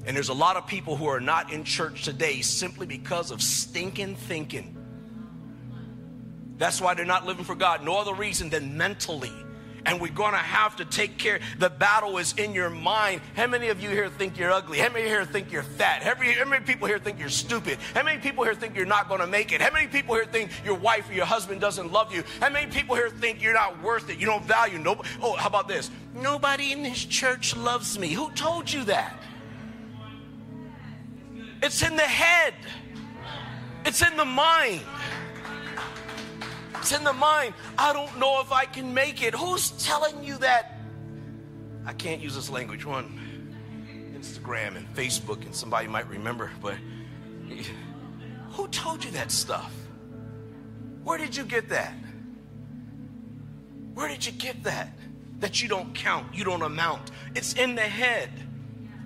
[0.06, 3.42] And there's a lot of people who are not in church today simply because of
[3.42, 4.76] stinking thinking.
[6.60, 7.82] That's why they're not living for God.
[7.82, 9.32] No other reason than mentally.
[9.86, 11.40] And we're going to have to take care.
[11.58, 13.22] The battle is in your mind.
[13.34, 14.76] How many of you here think you're ugly?
[14.76, 16.02] How many here think you're fat?
[16.02, 17.78] How many, how many people here think you're stupid?
[17.94, 19.62] How many people here think you're not going to make it?
[19.62, 22.22] How many people here think your wife or your husband doesn't love you?
[22.40, 24.18] How many people here think you're not worth it?
[24.18, 25.08] You don't value nobody.
[25.22, 25.90] Oh, how about this?
[26.14, 28.08] Nobody in this church loves me.
[28.08, 29.14] Who told you that?
[31.62, 32.52] It's in the head.
[33.86, 34.82] It's in the mind.
[36.80, 37.54] It's in the mind.
[37.76, 39.34] I don't know if I can make it.
[39.34, 40.78] Who's telling you that?
[41.84, 42.84] I can't use this language.
[42.84, 43.20] One,
[44.14, 46.76] Instagram and Facebook, and somebody might remember, but
[48.50, 49.72] who told you that stuff?
[51.04, 51.94] Where did you get that?
[53.94, 54.96] Where did you get that?
[55.40, 57.10] That you don't count, you don't amount.
[57.34, 58.30] It's in the head.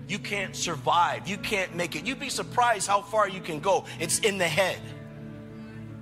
[0.06, 2.06] You can't survive, you can't make it.
[2.06, 3.84] You'd be surprised how far you can go.
[3.98, 4.80] It's in the head.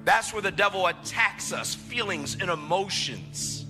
[0.05, 3.65] That's where the devil attacks us feelings and emotions.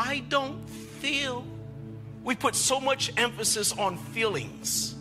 [0.00, 1.44] I don't feel.
[2.24, 4.94] We put so much emphasis on feelings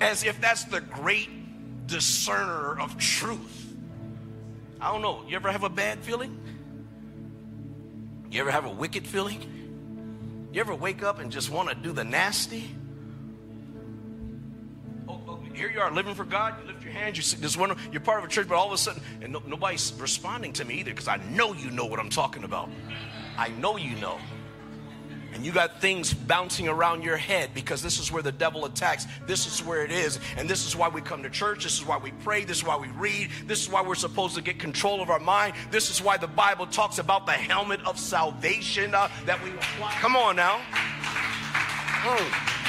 [0.00, 3.74] as if that's the great discerner of truth.
[4.80, 5.22] I don't know.
[5.28, 6.38] You ever have a bad feeling?
[8.30, 10.48] You ever have a wicked feeling?
[10.52, 12.70] You ever wake up and just want to do the nasty?
[15.54, 16.54] Here you are living for God.
[16.60, 17.16] You lift your hands.
[17.16, 17.76] You this one.
[17.90, 20.64] You're part of a church, but all of a sudden, and no, nobody's responding to
[20.64, 22.70] me either because I know you know what I'm talking about.
[23.36, 24.18] I know you know.
[25.34, 29.06] And you got things bouncing around your head because this is where the devil attacks.
[29.26, 30.20] This is where it is.
[30.36, 31.64] And this is why we come to church.
[31.64, 32.44] This is why we pray.
[32.44, 33.30] This is why we read.
[33.46, 35.54] This is why we're supposed to get control of our mind.
[35.70, 39.92] This is why the Bible talks about the helmet of salvation uh, that we apply.
[40.00, 40.60] Come on now.
[42.02, 42.61] Mm.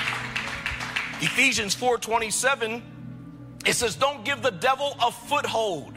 [1.24, 2.82] Ephesians 4:27
[3.66, 5.94] it says don't give the devil a foothold.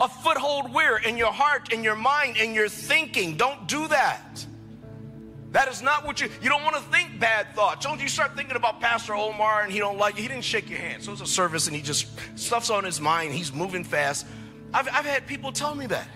[0.00, 3.36] A foothold where in your heart, in your mind, in your thinking.
[3.36, 4.44] Don't do that.
[5.52, 7.84] That is not what you you don't want to think bad thoughts.
[7.84, 10.22] Don't you start thinking about Pastor Omar and he don't like you.
[10.22, 11.02] He didn't shake your hand.
[11.02, 13.32] So it's a service and he just stuff's on his mind.
[13.32, 14.26] He's moving fast.
[14.72, 16.08] I've, I've had people tell me that.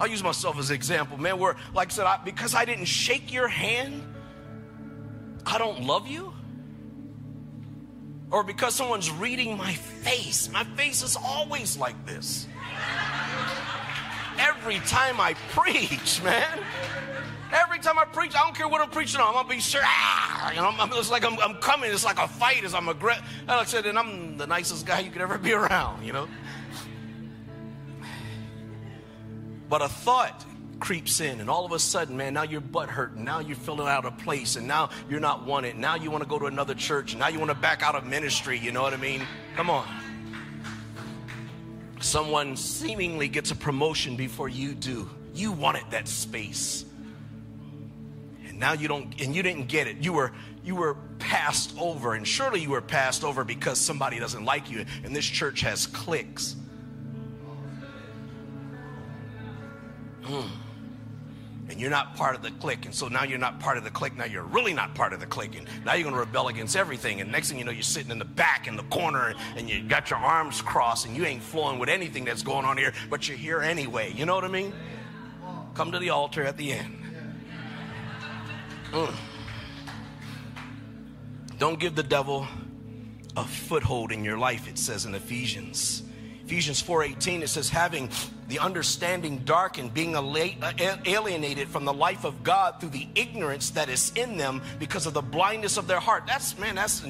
[0.00, 2.86] I'll use myself as an example, man, where like I said, I, because I didn't
[2.86, 4.02] shake your hand,
[5.44, 6.32] I don't love you
[8.34, 10.50] or because someone's reading my face.
[10.50, 12.48] My face is always like this.
[14.36, 16.58] Every time I preach, man.
[17.52, 19.28] Every time I preach, I don't care what I'm preaching on.
[19.28, 19.82] I'm gonna be sure.
[19.84, 21.92] Ah, you know, I'm, it's like I'm, I'm, coming.
[21.92, 22.64] It's like a fight.
[22.64, 23.24] As I'm aggressive.
[23.46, 26.04] Like I said, and I'm the nicest guy you could ever be around.
[26.04, 26.28] You know.
[29.68, 30.44] But a thought
[30.80, 33.56] creeps in, and all of a sudden, man, now your butt hurt, and now you're
[33.56, 35.76] filling out a place, and now you're not wanted.
[35.76, 37.94] Now you want to go to another church, and now you want to back out
[37.94, 38.58] of ministry.
[38.58, 39.22] You know what I mean?
[39.56, 39.86] Come on.
[42.00, 45.08] Someone seemingly gets a promotion before you do.
[45.32, 46.84] You wanted that space.
[48.46, 49.96] And now you don't and you didn't get it.
[49.96, 50.32] You were
[50.62, 54.84] you were passed over and surely you were passed over because somebody doesn't like you
[55.02, 56.56] and this church has cliques.
[60.24, 60.63] Hmm
[61.68, 62.84] and you're not part of the clique.
[62.84, 64.16] And so now you're not part of the clique.
[64.16, 65.56] Now you're really not part of the clique.
[65.56, 67.20] And now you're going to rebel against everything.
[67.20, 69.82] And next thing you know, you're sitting in the back in the corner and you
[69.82, 73.28] got your arms crossed and you ain't flowing with anything that's going on here, but
[73.28, 74.12] you're here anyway.
[74.12, 74.72] You know what I mean?
[75.74, 76.98] Come to the altar at the end.
[78.92, 79.14] Mm.
[81.58, 82.46] Don't give the devil
[83.36, 86.02] a foothold in your life, it says in Ephesians.
[86.44, 88.08] Ephesians 4:18 it says having
[88.48, 90.72] the understanding darkened being uh,
[91.06, 95.14] alienated from the life of God through the ignorance that is in them because of
[95.14, 96.24] the blindness of their heart.
[96.26, 97.00] That's man that's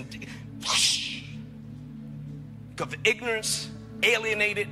[2.77, 3.71] because the ignorance
[4.03, 4.69] alienated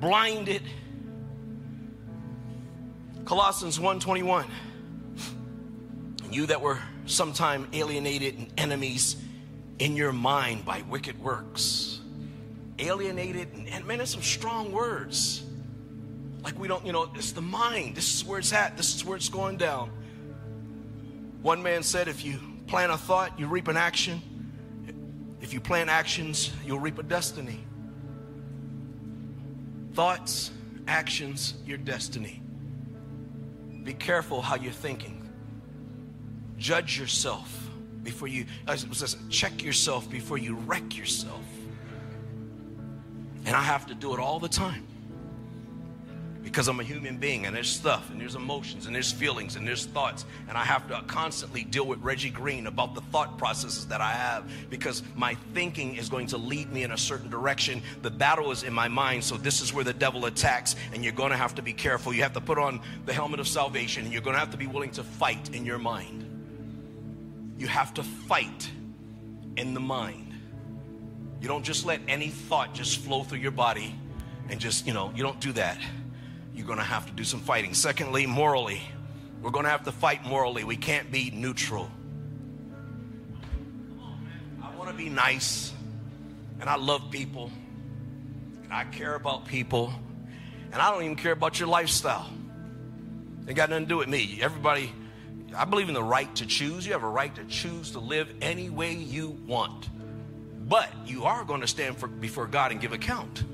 [0.00, 0.62] blinded
[3.24, 4.46] Colossians 1:21
[6.30, 9.16] You that were sometime alienated and enemies
[9.78, 11.91] in your mind by wicked works.
[12.82, 15.44] Alienated, and man, that's some strong words.
[16.42, 17.94] Like we don't, you know, it's the mind.
[17.94, 18.76] This is where it's at.
[18.76, 19.90] This is where it's going down.
[21.42, 24.20] One man said, if you plant a thought, you reap an action.
[25.40, 27.64] If you plant actions, you'll reap a destiny.
[29.94, 30.50] Thoughts,
[30.88, 32.42] actions, your destiny.
[33.84, 35.28] Be careful how you're thinking.
[36.58, 37.70] Judge yourself
[38.02, 38.46] before you,
[39.30, 41.44] check yourself before you wreck yourself.
[43.44, 44.86] And I have to do it all the time
[46.42, 49.66] because I'm a human being and there's stuff and there's emotions and there's feelings and
[49.66, 50.24] there's thoughts.
[50.48, 54.12] And I have to constantly deal with Reggie Green about the thought processes that I
[54.12, 57.82] have because my thinking is going to lead me in a certain direction.
[58.02, 61.12] The battle is in my mind, so this is where the devil attacks, and you're
[61.12, 62.12] going to have to be careful.
[62.12, 64.58] You have to put on the helmet of salvation and you're going to have to
[64.58, 66.28] be willing to fight in your mind.
[67.58, 68.70] You have to fight
[69.56, 70.31] in the mind.
[71.42, 73.94] You don't just let any thought just flow through your body
[74.48, 75.78] and just, you know, you don't do that
[76.54, 77.74] you're going to have to do some fighting.
[77.74, 78.80] Secondly, morally,
[79.40, 80.64] we're going to have to fight morally.
[80.64, 81.90] We can't be neutral.
[84.62, 85.72] I want to be nice,
[86.60, 87.50] and I love people,
[88.64, 89.92] and I care about people,
[90.72, 92.30] and I don't even care about your lifestyle.
[93.46, 94.38] It got nothing to do with me.
[94.40, 94.92] Everybody,
[95.56, 96.86] I believe in the right to choose.
[96.86, 99.88] You have a right to choose to live any way you want.
[100.72, 103.44] But you are going to stand for, before God and give account.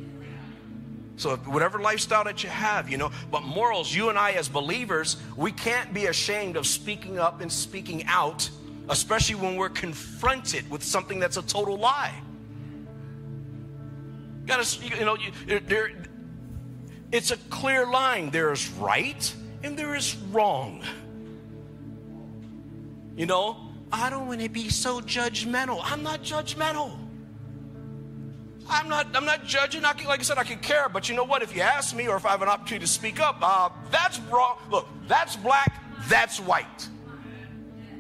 [1.17, 5.17] So, whatever lifestyle that you have, you know, but morals, you and I as believers,
[5.37, 8.49] we can't be ashamed of speaking up and speaking out,
[8.89, 12.15] especially when we're confronted with something that's a total lie.
[14.43, 15.91] You gotta, you know, you, there,
[17.11, 18.31] it's a clear line.
[18.31, 20.85] There is right and there is wrong.
[23.17, 23.57] You know,
[23.91, 25.81] I don't want to be so judgmental.
[25.83, 26.97] I'm not judgmental.
[28.69, 29.85] I'm not, I'm not judging.
[29.85, 30.89] I like I said, I can care.
[30.89, 31.43] But you know what?
[31.43, 34.21] If you ask me or if I have an opportunity to speak up, uh, that's
[34.31, 34.59] wrong.
[34.71, 36.89] Look, that's black, that's white.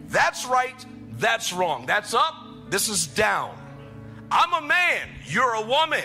[0.09, 1.87] That's right, that's wrong.
[1.87, 2.35] That's up,
[2.71, 3.55] this is down.
[4.31, 6.05] I'm a man, you're a woman.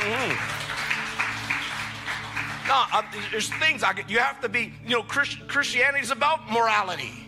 [0.00, 0.36] Mm.
[2.66, 4.08] No, uh, there's things I get.
[4.08, 7.23] You have to be, you know, Christ, Christianity is about morality.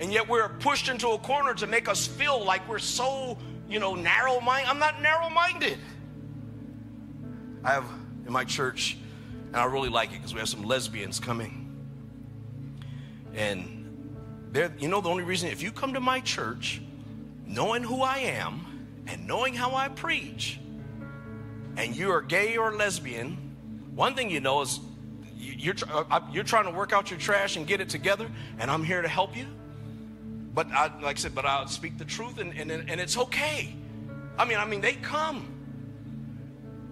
[0.00, 3.36] And yet we're pushed into a corner to make us feel like we're so,
[3.68, 4.68] you know, narrow minded.
[4.68, 5.78] I'm not narrow minded.
[7.64, 7.84] I have
[8.26, 8.96] in my church,
[9.48, 11.64] and I really like it because we have some lesbians coming.
[13.34, 13.78] And
[14.52, 16.80] they're, you know, the only reason, if you come to my church
[17.44, 20.60] knowing who I am and knowing how I preach,
[21.76, 23.36] and you are gay or lesbian,
[23.94, 24.80] one thing you know is
[25.36, 28.84] you're, uh, you're trying to work out your trash and get it together, and I'm
[28.84, 29.46] here to help you.
[30.58, 33.76] But I, like I said, but I'll speak the truth, and, and, and it's okay.
[34.36, 35.46] I mean, I mean, they come.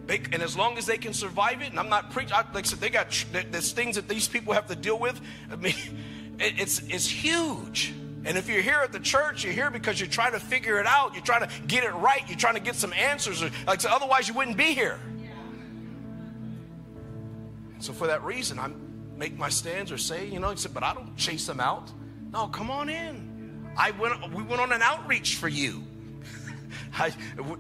[0.07, 2.63] They, and as long as they can survive it, and I'm not preaching, like I
[2.63, 5.21] said, they got there's things that these people have to deal with.
[5.51, 5.75] I mean,
[6.39, 7.93] it, it's it's huge.
[8.25, 10.87] And if you're here at the church, you're here because you're trying to figure it
[10.87, 11.15] out.
[11.15, 12.23] You're trying to get it right.
[12.29, 13.43] You're trying to get some answers.
[13.67, 15.01] Like so otherwise, you wouldn't be here.
[17.81, 18.71] So for that reason, I
[19.17, 21.91] make my stands or say, you know, said, but I don't chase them out.
[22.31, 23.36] No, come on in.
[23.77, 25.85] I went, we went on an outreach for you.
[26.95, 27.13] I,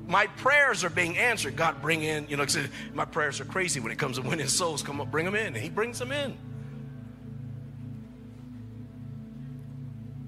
[0.07, 1.57] my prayers are being answered.
[1.57, 2.47] God, bring in, you know,
[2.95, 4.83] my prayers are crazy when it comes to winning souls.
[4.83, 5.49] Come up, bring them in.
[5.49, 6.37] And He brings them in.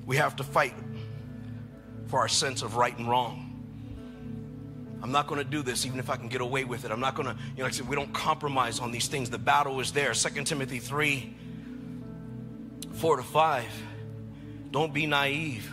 [0.06, 0.74] We have to fight
[2.06, 3.44] for our sense of right and wrong.
[5.02, 6.90] I'm not going to do this even if I can get away with it.
[6.90, 9.30] I'm not going to, you know, like I said, we don't compromise on these things.
[9.30, 10.12] The battle is there.
[10.12, 11.34] 2 Timothy 3
[12.94, 13.82] 4 to 5.
[14.72, 15.72] Don't be naive.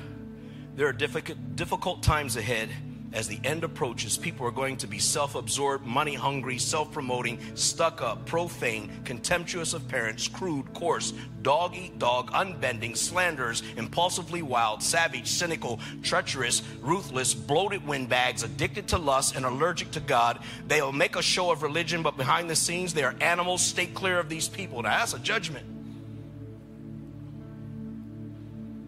[0.75, 2.69] There are difficult, difficult times ahead
[3.13, 4.17] as the end approaches.
[4.17, 9.73] People are going to be self absorbed, money hungry, self promoting, stuck up, profane, contemptuous
[9.73, 17.33] of parents, crude, coarse, dog eat dog, unbending, slanderers, impulsively wild, savage, cynical, treacherous, ruthless,
[17.33, 20.39] bloated windbags, addicted to lust, and allergic to God.
[20.67, 23.61] They'll make a show of religion, but behind the scenes, they are animals.
[23.61, 24.81] Stay clear of these people.
[24.81, 25.74] Now, that's a judgment.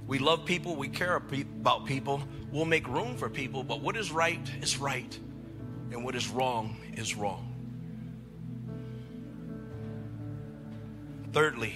[0.08, 4.10] We love people, we care about people, we'll make room for people, but what is
[4.10, 5.20] right is right,
[5.92, 7.54] and what is wrong is wrong.
[11.34, 11.74] Thirdly,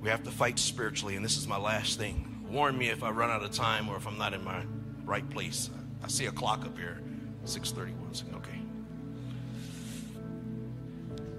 [0.00, 2.44] we have to fight spiritually, and this is my last thing.
[2.50, 4.64] Warn me if I run out of time or if I'm not in my
[5.04, 5.70] right place.
[6.02, 7.00] I see a clock up here,
[7.44, 8.38] 631.
[8.38, 8.60] Okay.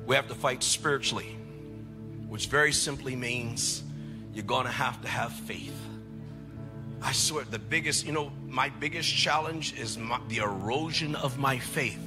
[0.05, 1.37] We have to fight spiritually,
[2.27, 3.83] which very simply means
[4.33, 5.75] you're going to have to have faith.
[7.01, 11.57] I swear, the biggest, you know, my biggest challenge is my, the erosion of my
[11.57, 12.05] faith.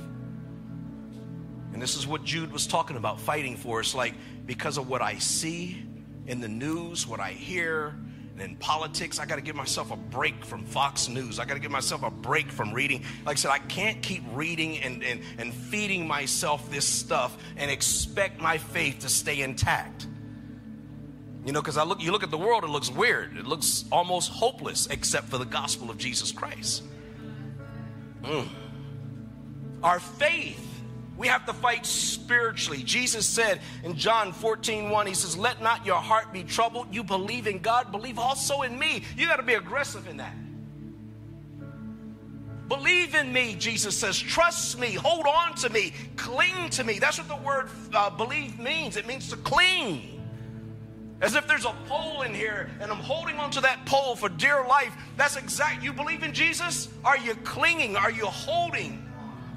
[1.73, 3.81] And this is what Jude was talking about fighting for.
[3.81, 4.15] It's like
[4.45, 5.83] because of what I see
[6.27, 7.95] in the news, what I hear,
[8.33, 11.39] and in politics, I got to give myself a break from Fox News.
[11.39, 13.05] I got to give myself a break from reading.
[13.27, 17.71] Like I said, I can't keep reading and, and, and feeding myself this stuff and
[17.71, 20.07] expect my faith to stay intact.
[21.45, 23.37] You know, because I look, you look at the world, it looks weird.
[23.37, 26.85] It looks almost hopeless, except for the gospel of Jesus Christ.
[28.23, 28.49] Mm.
[29.83, 30.65] Our faith,
[31.17, 32.85] we have to fight spiritually.
[32.85, 36.95] Jesus said in John 14, 1, He says, Let not your heart be troubled.
[36.95, 39.03] You believe in God, believe also in me.
[39.17, 40.35] You got to be aggressive in that.
[42.69, 44.17] Believe in me, Jesus says.
[44.19, 44.93] Trust me.
[44.93, 45.93] Hold on to me.
[46.17, 47.01] Cling to me.
[47.01, 48.97] That's what the word uh, believe means.
[48.97, 50.22] It means to cling.
[51.23, 54.67] As if there's a pole in here and I'm holding onto that pole for dear
[54.67, 54.93] life.
[55.17, 55.83] That's exact.
[55.83, 56.89] You believe in Jesus?
[57.05, 57.97] Are you clinging?
[57.97, 59.09] Are you holding?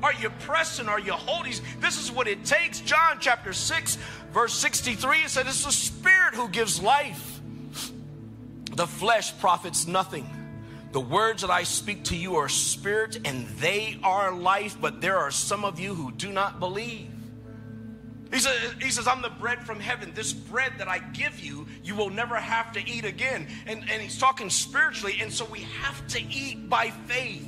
[0.04, 0.88] Are you pressing?
[0.88, 1.54] Are you holding?
[1.80, 2.82] This is what it takes.
[2.82, 3.98] John chapter 6,
[4.32, 7.42] verse 63, it said, It's the Spirit who gives life.
[8.76, 10.30] The flesh profits nothing.
[10.92, 15.18] The words that I speak to you are spirit and they are life, but there
[15.18, 17.15] are some of you who do not believe.
[18.32, 20.12] He says, he says, I'm the bread from heaven.
[20.14, 23.48] This bread that I give you, you will never have to eat again.
[23.68, 25.18] And, and he's talking spiritually.
[25.22, 27.46] And so we have to eat by faith.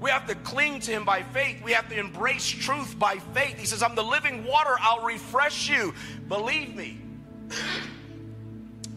[0.00, 1.62] We have to cling to him by faith.
[1.62, 3.58] We have to embrace truth by faith.
[3.58, 4.74] He says, I'm the living water.
[4.80, 5.94] I'll refresh you.
[6.26, 6.98] Believe me.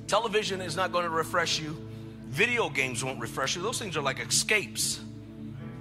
[0.08, 1.76] Television is not going to refresh you.
[2.28, 3.62] Video games won't refresh you.
[3.62, 5.00] Those things are like escapes.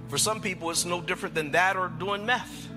[0.09, 2.69] For some people, it's no different than that or doing meth.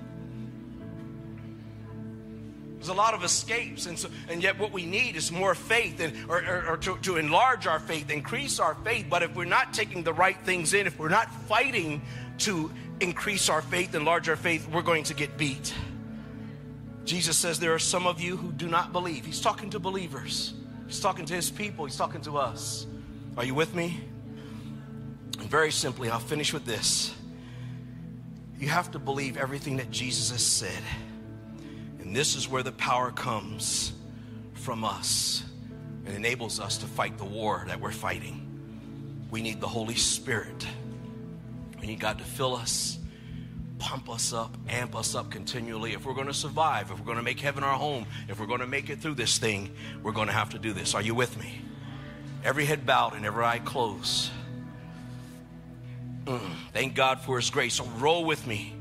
[2.77, 5.99] There's a lot of escapes, and, so, and yet what we need is more faith,
[5.99, 9.07] and, or, or, or to, to enlarge our faith, increase our faith.
[9.09, 12.03] But if we're not taking the right things in, if we're not fighting
[12.39, 15.73] to increase our faith, enlarge our faith, we're going to get beat.
[17.03, 19.25] Jesus says there are some of you who do not believe.
[19.25, 20.53] He's talking to believers.
[20.85, 21.85] He's talking to his people.
[21.85, 22.85] He's talking to us.
[23.37, 23.99] Are you with me?
[25.39, 27.15] And very simply, I'll finish with this.
[28.59, 30.83] You have to believe everything that Jesus has said.
[32.07, 33.91] And this is where the power comes
[34.53, 35.43] from us
[36.05, 39.27] and enables us to fight the war that we're fighting.
[39.29, 40.65] We need the Holy Spirit.
[41.81, 42.97] We need God to fill us,
[43.77, 45.91] pump us up, amp us up continually.
[45.91, 48.45] If we're going to survive, if we're going to make heaven our home, if we're
[48.45, 49.69] going to make it through this thing,
[50.01, 50.95] we're going to have to do this.
[50.95, 51.59] Are you with me?
[52.41, 54.31] Every head bowed and every eye closed.
[56.23, 56.39] Mm,
[56.71, 57.73] thank God for His grace.
[57.73, 58.73] So roll with me.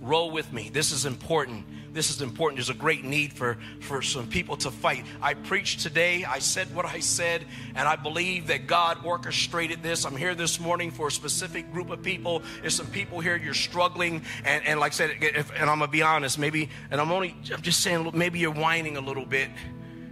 [0.00, 0.70] Roll with me.
[0.72, 2.58] This is important this is important.
[2.58, 5.04] There's a great need for, for some people to fight.
[5.20, 6.24] I preached today.
[6.24, 10.04] I said what I said, and I believe that God orchestrated this.
[10.04, 12.42] I'm here this morning for a specific group of people.
[12.60, 14.22] There's some people here, you're struggling.
[14.44, 17.10] And, and like I said, if, and I'm going to be honest, maybe, and I'm
[17.10, 19.50] only, I'm just saying, maybe you're whining a little bit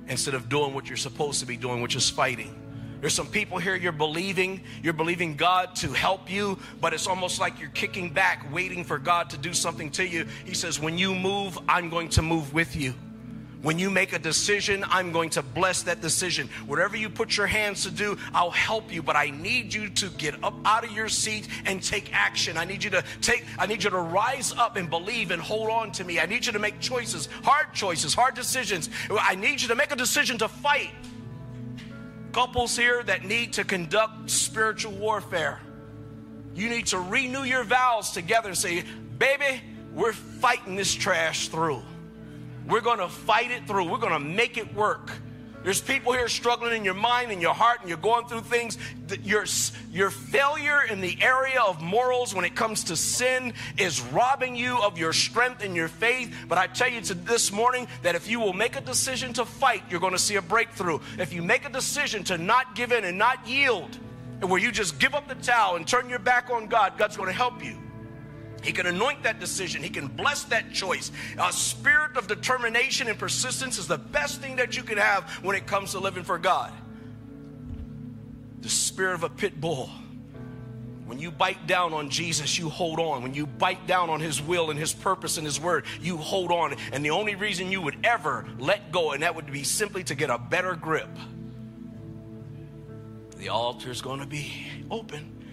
[0.09, 2.66] instead of doing what you're supposed to be doing, which is fighting.
[3.01, 7.41] There's some people here you're believing, you're believing God to help you, but it's almost
[7.41, 10.27] like you're kicking back, waiting for God to do something to you.
[10.45, 12.95] He says, When you move, I'm going to move with you.
[13.63, 16.49] When you make a decision, I'm going to bless that decision.
[16.67, 20.09] Whatever you put your hands to do, I'll help you, but I need you to
[20.11, 22.57] get up out of your seat and take action.
[22.57, 25.69] I need you to take I need you to rise up and believe and hold
[25.69, 26.21] on to me.
[26.21, 28.89] I need you to make choices, hard choices, hard decisions.
[29.11, 30.93] I need you to make a decision to fight
[32.37, 35.59] couples here that need to conduct spiritual warfare.
[36.55, 38.85] You need to renew your vows together and say,
[39.19, 39.63] Baby,
[39.95, 41.81] we're fighting this trash through.
[42.69, 43.91] We're going to fight it through.
[43.91, 45.13] We're going to make it work.
[45.67, 48.79] There's people here struggling in your mind and your heart, and you're going through things.
[49.25, 49.47] Your,
[49.91, 54.79] your failure in the area of morals when it comes to sin is robbing you
[54.79, 56.33] of your strength and your faith.
[56.49, 59.45] But I tell you to this morning that if you will make a decision to
[59.45, 61.01] fight, you're going to see a breakthrough.
[61.19, 63.99] If you make a decision to not give in and not yield,
[64.41, 67.17] and where you just give up the towel and turn your back on God, God's
[67.17, 67.77] going to help you.
[68.67, 69.81] He can anoint that decision.
[69.81, 71.13] He can bless that choice.
[71.39, 75.55] A spirit of determination and persistence is the best thing that you can have when
[75.55, 76.73] it comes to living for God.
[78.63, 79.89] The spirit of a pit bull.
[81.05, 83.23] When you bite down on Jesus, you hold on.
[83.23, 86.51] When you bite down on His will and His purpose and His word, you hold
[86.51, 86.75] on.
[86.93, 90.17] And the only reason you would ever let go, and that would be simply to
[90.17, 91.09] get a better grip.
[93.37, 95.45] The altar is going to be open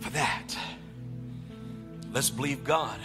[0.00, 0.54] for that.
[2.14, 2.98] Let's believe God.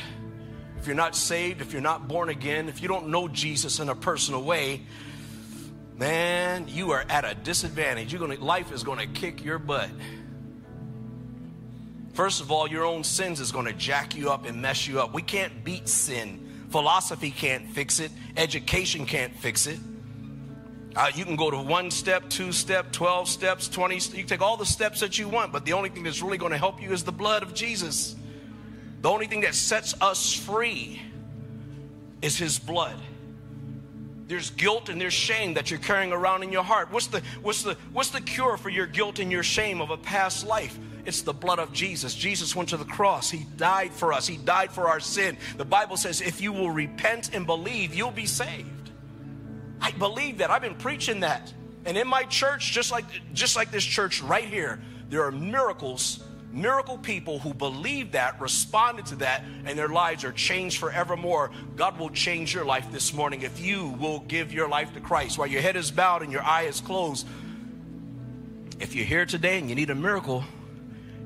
[0.77, 3.89] if you're not saved, if you're not born again, if you don't know Jesus in
[3.89, 4.83] a personal way,
[5.97, 8.13] man, you are at a disadvantage.
[8.13, 9.89] You're gonna, life is going to kick your butt.
[12.13, 15.01] First of all, your own sins is going to jack you up and mess you
[15.01, 15.11] up.
[15.11, 16.67] We can't beat sin.
[16.69, 18.11] Philosophy can't fix it.
[18.37, 19.79] Education can't fix it.
[20.95, 23.95] Uh, you can go to one step, two step, 12 steps, 20.
[23.95, 26.37] You can take all the steps that you want, but the only thing that's really
[26.37, 28.15] going to help you is the blood of Jesus.
[29.01, 31.01] The only thing that sets us free
[32.21, 32.95] is his blood.
[34.27, 36.91] There's guilt and there's shame that you're carrying around in your heart.
[36.91, 39.97] What's the, what's the, what's the cure for your guilt and your shame of a
[39.97, 40.77] past life?
[41.05, 42.13] It's the blood of Jesus.
[42.13, 43.31] Jesus went to the cross.
[43.31, 44.27] He died for us.
[44.27, 45.37] He died for our sin.
[45.57, 48.91] The Bible says if you will repent and believe, you'll be saved.
[49.81, 50.51] I believe that.
[50.51, 51.51] I've been preaching that.
[51.85, 54.79] And in my church, just like just like this church right here,
[55.09, 60.31] there are miracles miracle people who believe that, responded to that, and their lives are
[60.31, 61.51] changed forevermore.
[61.75, 65.37] God will change your life this morning if you will give your life to Christ
[65.37, 67.27] while your head is bowed and your eye is closed.
[68.79, 70.43] If you're here today and you need a miracle,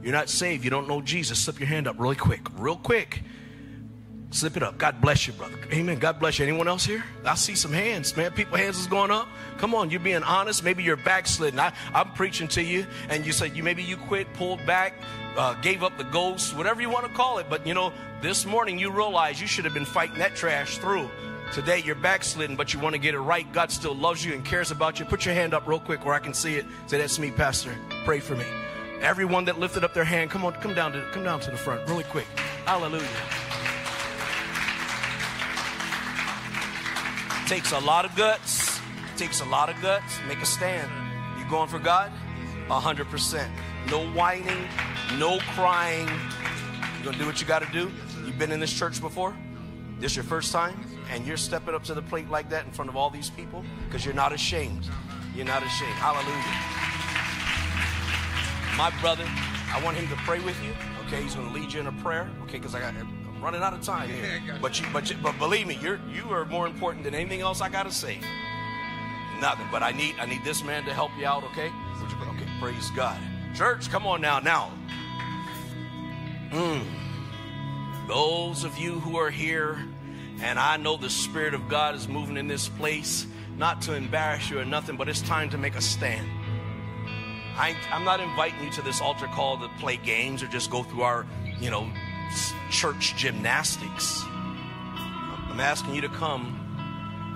[0.02, 3.24] you're not saved, you don't know Jesus, slip your hand up really quick, real quick.
[4.34, 4.80] Slip it up.
[4.80, 5.54] God bless you, brother.
[5.72, 6.00] Amen.
[6.00, 6.46] God bless you.
[6.48, 7.04] Anyone else here?
[7.24, 8.32] I see some hands, man.
[8.32, 9.28] People hands is going up.
[9.60, 10.64] Come on, you're being honest.
[10.64, 11.60] Maybe you're backsliding.
[11.60, 14.96] I, I'm preaching to you, and you said you maybe you quit, pulled back,
[15.38, 17.46] uh, gave up the ghost, whatever you want to call it.
[17.48, 21.12] But you know, this morning you realize you should have been fighting that trash through.
[21.54, 23.52] Today you're backslidden, but you want to get it right.
[23.54, 25.06] God still loves you and cares about you.
[25.06, 26.66] Put your hand up real quick where I can see it.
[26.88, 27.76] Say, that's me, Pastor.
[28.04, 28.46] Pray for me.
[29.00, 31.58] Everyone that lifted up their hand, come on, come down to come down to the
[31.58, 32.26] front really quick.
[32.66, 33.06] Hallelujah.
[37.48, 38.80] Takes a lot of guts.
[39.18, 40.20] takes a lot of guts.
[40.28, 40.90] Make a stand.
[41.38, 42.12] You going for God?
[42.70, 43.52] Hundred percent.
[43.92, 44.68] No whining,
[45.20, 46.08] no crying.
[46.08, 47.92] You're gonna do what you gotta do?
[48.26, 49.36] You've been in this church before?
[50.00, 50.80] This your first time?
[51.12, 53.64] And you're stepping up to the plate like that in front of all these people?
[53.86, 54.90] Because you're not ashamed.
[55.36, 55.94] You're not ashamed.
[55.94, 56.34] Hallelujah.
[58.78, 59.26] My brother,
[59.72, 60.72] I want him to pray with you.
[61.06, 62.30] Okay, he's gonna lead you in a prayer.
[62.44, 62.94] Okay, because I got
[63.44, 64.42] running out of time here.
[64.62, 67.62] But you, but you, but believe me, you're you are more important than anything else
[67.62, 68.20] I gotta say.
[69.42, 69.68] Nothing.
[69.72, 71.44] But I need I need this man to help you out.
[71.52, 71.70] Okay.
[72.02, 72.48] Okay.
[72.60, 73.20] Praise God.
[73.54, 74.40] Church, come on now.
[74.40, 74.72] Now.
[76.52, 76.86] Mm.
[78.08, 79.84] Those of you who are here,
[80.42, 83.26] and I know the Spirit of God is moving in this place,
[83.58, 86.28] not to embarrass you or nothing, but it's time to make a stand.
[87.56, 90.84] I, am not inviting you to this altar call to play games or just go
[90.84, 91.26] through our,
[91.60, 91.88] you know,
[92.70, 94.22] church gymnastics.
[94.26, 96.60] I'm asking you to come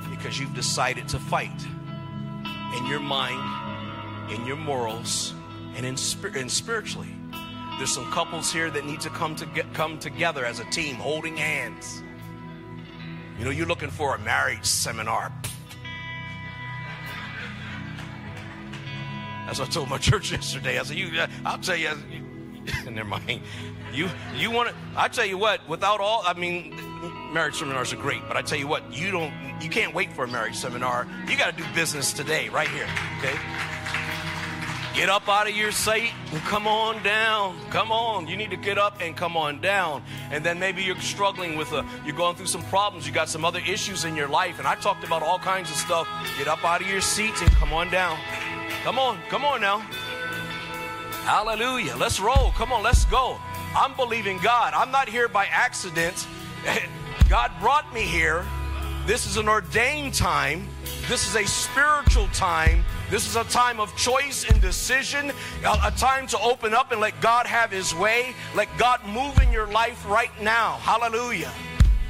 [0.10, 1.66] because you've decided to fight
[2.76, 5.34] in your mind, in your morals,
[5.76, 7.14] and in spirit and spiritually.
[7.78, 10.96] There's some couples here that need to come to get, come together as a team,
[10.96, 12.02] holding hands.
[13.38, 15.32] You know, you're looking for a marriage seminar.
[19.48, 21.12] As I told my church yesterday, I said, "You,
[21.46, 21.92] I'll tell you,
[22.90, 23.42] never mind.
[23.94, 24.76] You you want to?
[24.96, 25.68] I tell you what.
[25.68, 26.76] Without all, I mean,
[27.34, 29.34] marriage seminars are great, but I tell you what, you don't.
[29.62, 31.08] You can't wait for a marriage seminar.
[31.28, 32.88] You got to do business today, right here.
[33.18, 33.36] Okay.
[34.94, 37.56] Get up out of your seat and come on down.
[37.70, 38.28] Come on.
[38.28, 40.02] You need to get up and come on down.
[40.32, 43.06] And then maybe you're struggling with a, you're going through some problems.
[43.06, 44.58] You got some other issues in your life.
[44.58, 46.08] And I talked about all kinds of stuff.
[46.40, 48.18] Get up out of your seats and come on down.
[48.84, 49.20] Come on.
[49.30, 49.86] Come on now.
[51.28, 51.96] Hallelujah.
[51.98, 52.52] Let's roll.
[52.56, 53.38] Come on, let's go.
[53.76, 54.74] I'm believing God.
[54.74, 56.28] I'm not here by accident.
[57.30, 58.46] God brought me here.
[59.06, 60.68] This is an ordained time.
[61.08, 62.84] This is a spiritual time.
[63.10, 65.32] This is a time of choice and decision,
[65.66, 68.36] a, time to open up and let God have His way.
[68.54, 70.74] Let God move in your life right now.
[70.82, 71.52] Hallelujah.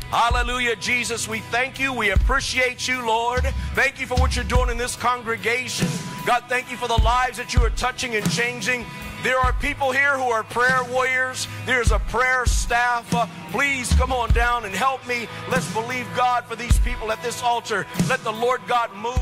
[0.09, 1.27] Hallelujah, Jesus.
[1.27, 1.93] We thank you.
[1.93, 3.43] We appreciate you, Lord.
[3.75, 5.87] Thank you for what you're doing in this congregation.
[6.25, 8.85] God, thank you for the lives that you are touching and changing.
[9.27, 11.49] There are people here who are prayer warriors.
[11.65, 13.13] There's a prayer staff.
[13.13, 15.27] Uh, please come on down and help me.
[15.51, 17.85] Let's believe God for these people at this altar.
[18.07, 19.19] Let the Lord God move.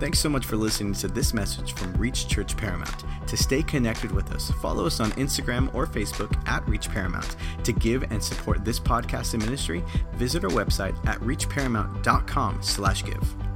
[0.00, 3.04] Thanks so much for listening to this message from Reach Church Paramount.
[3.28, 7.36] To stay connected with us, follow us on Instagram or Facebook at Reach Paramount.
[7.62, 9.84] To give and support this podcast and ministry,
[10.14, 13.53] visit our website at reachparamount.com slash give.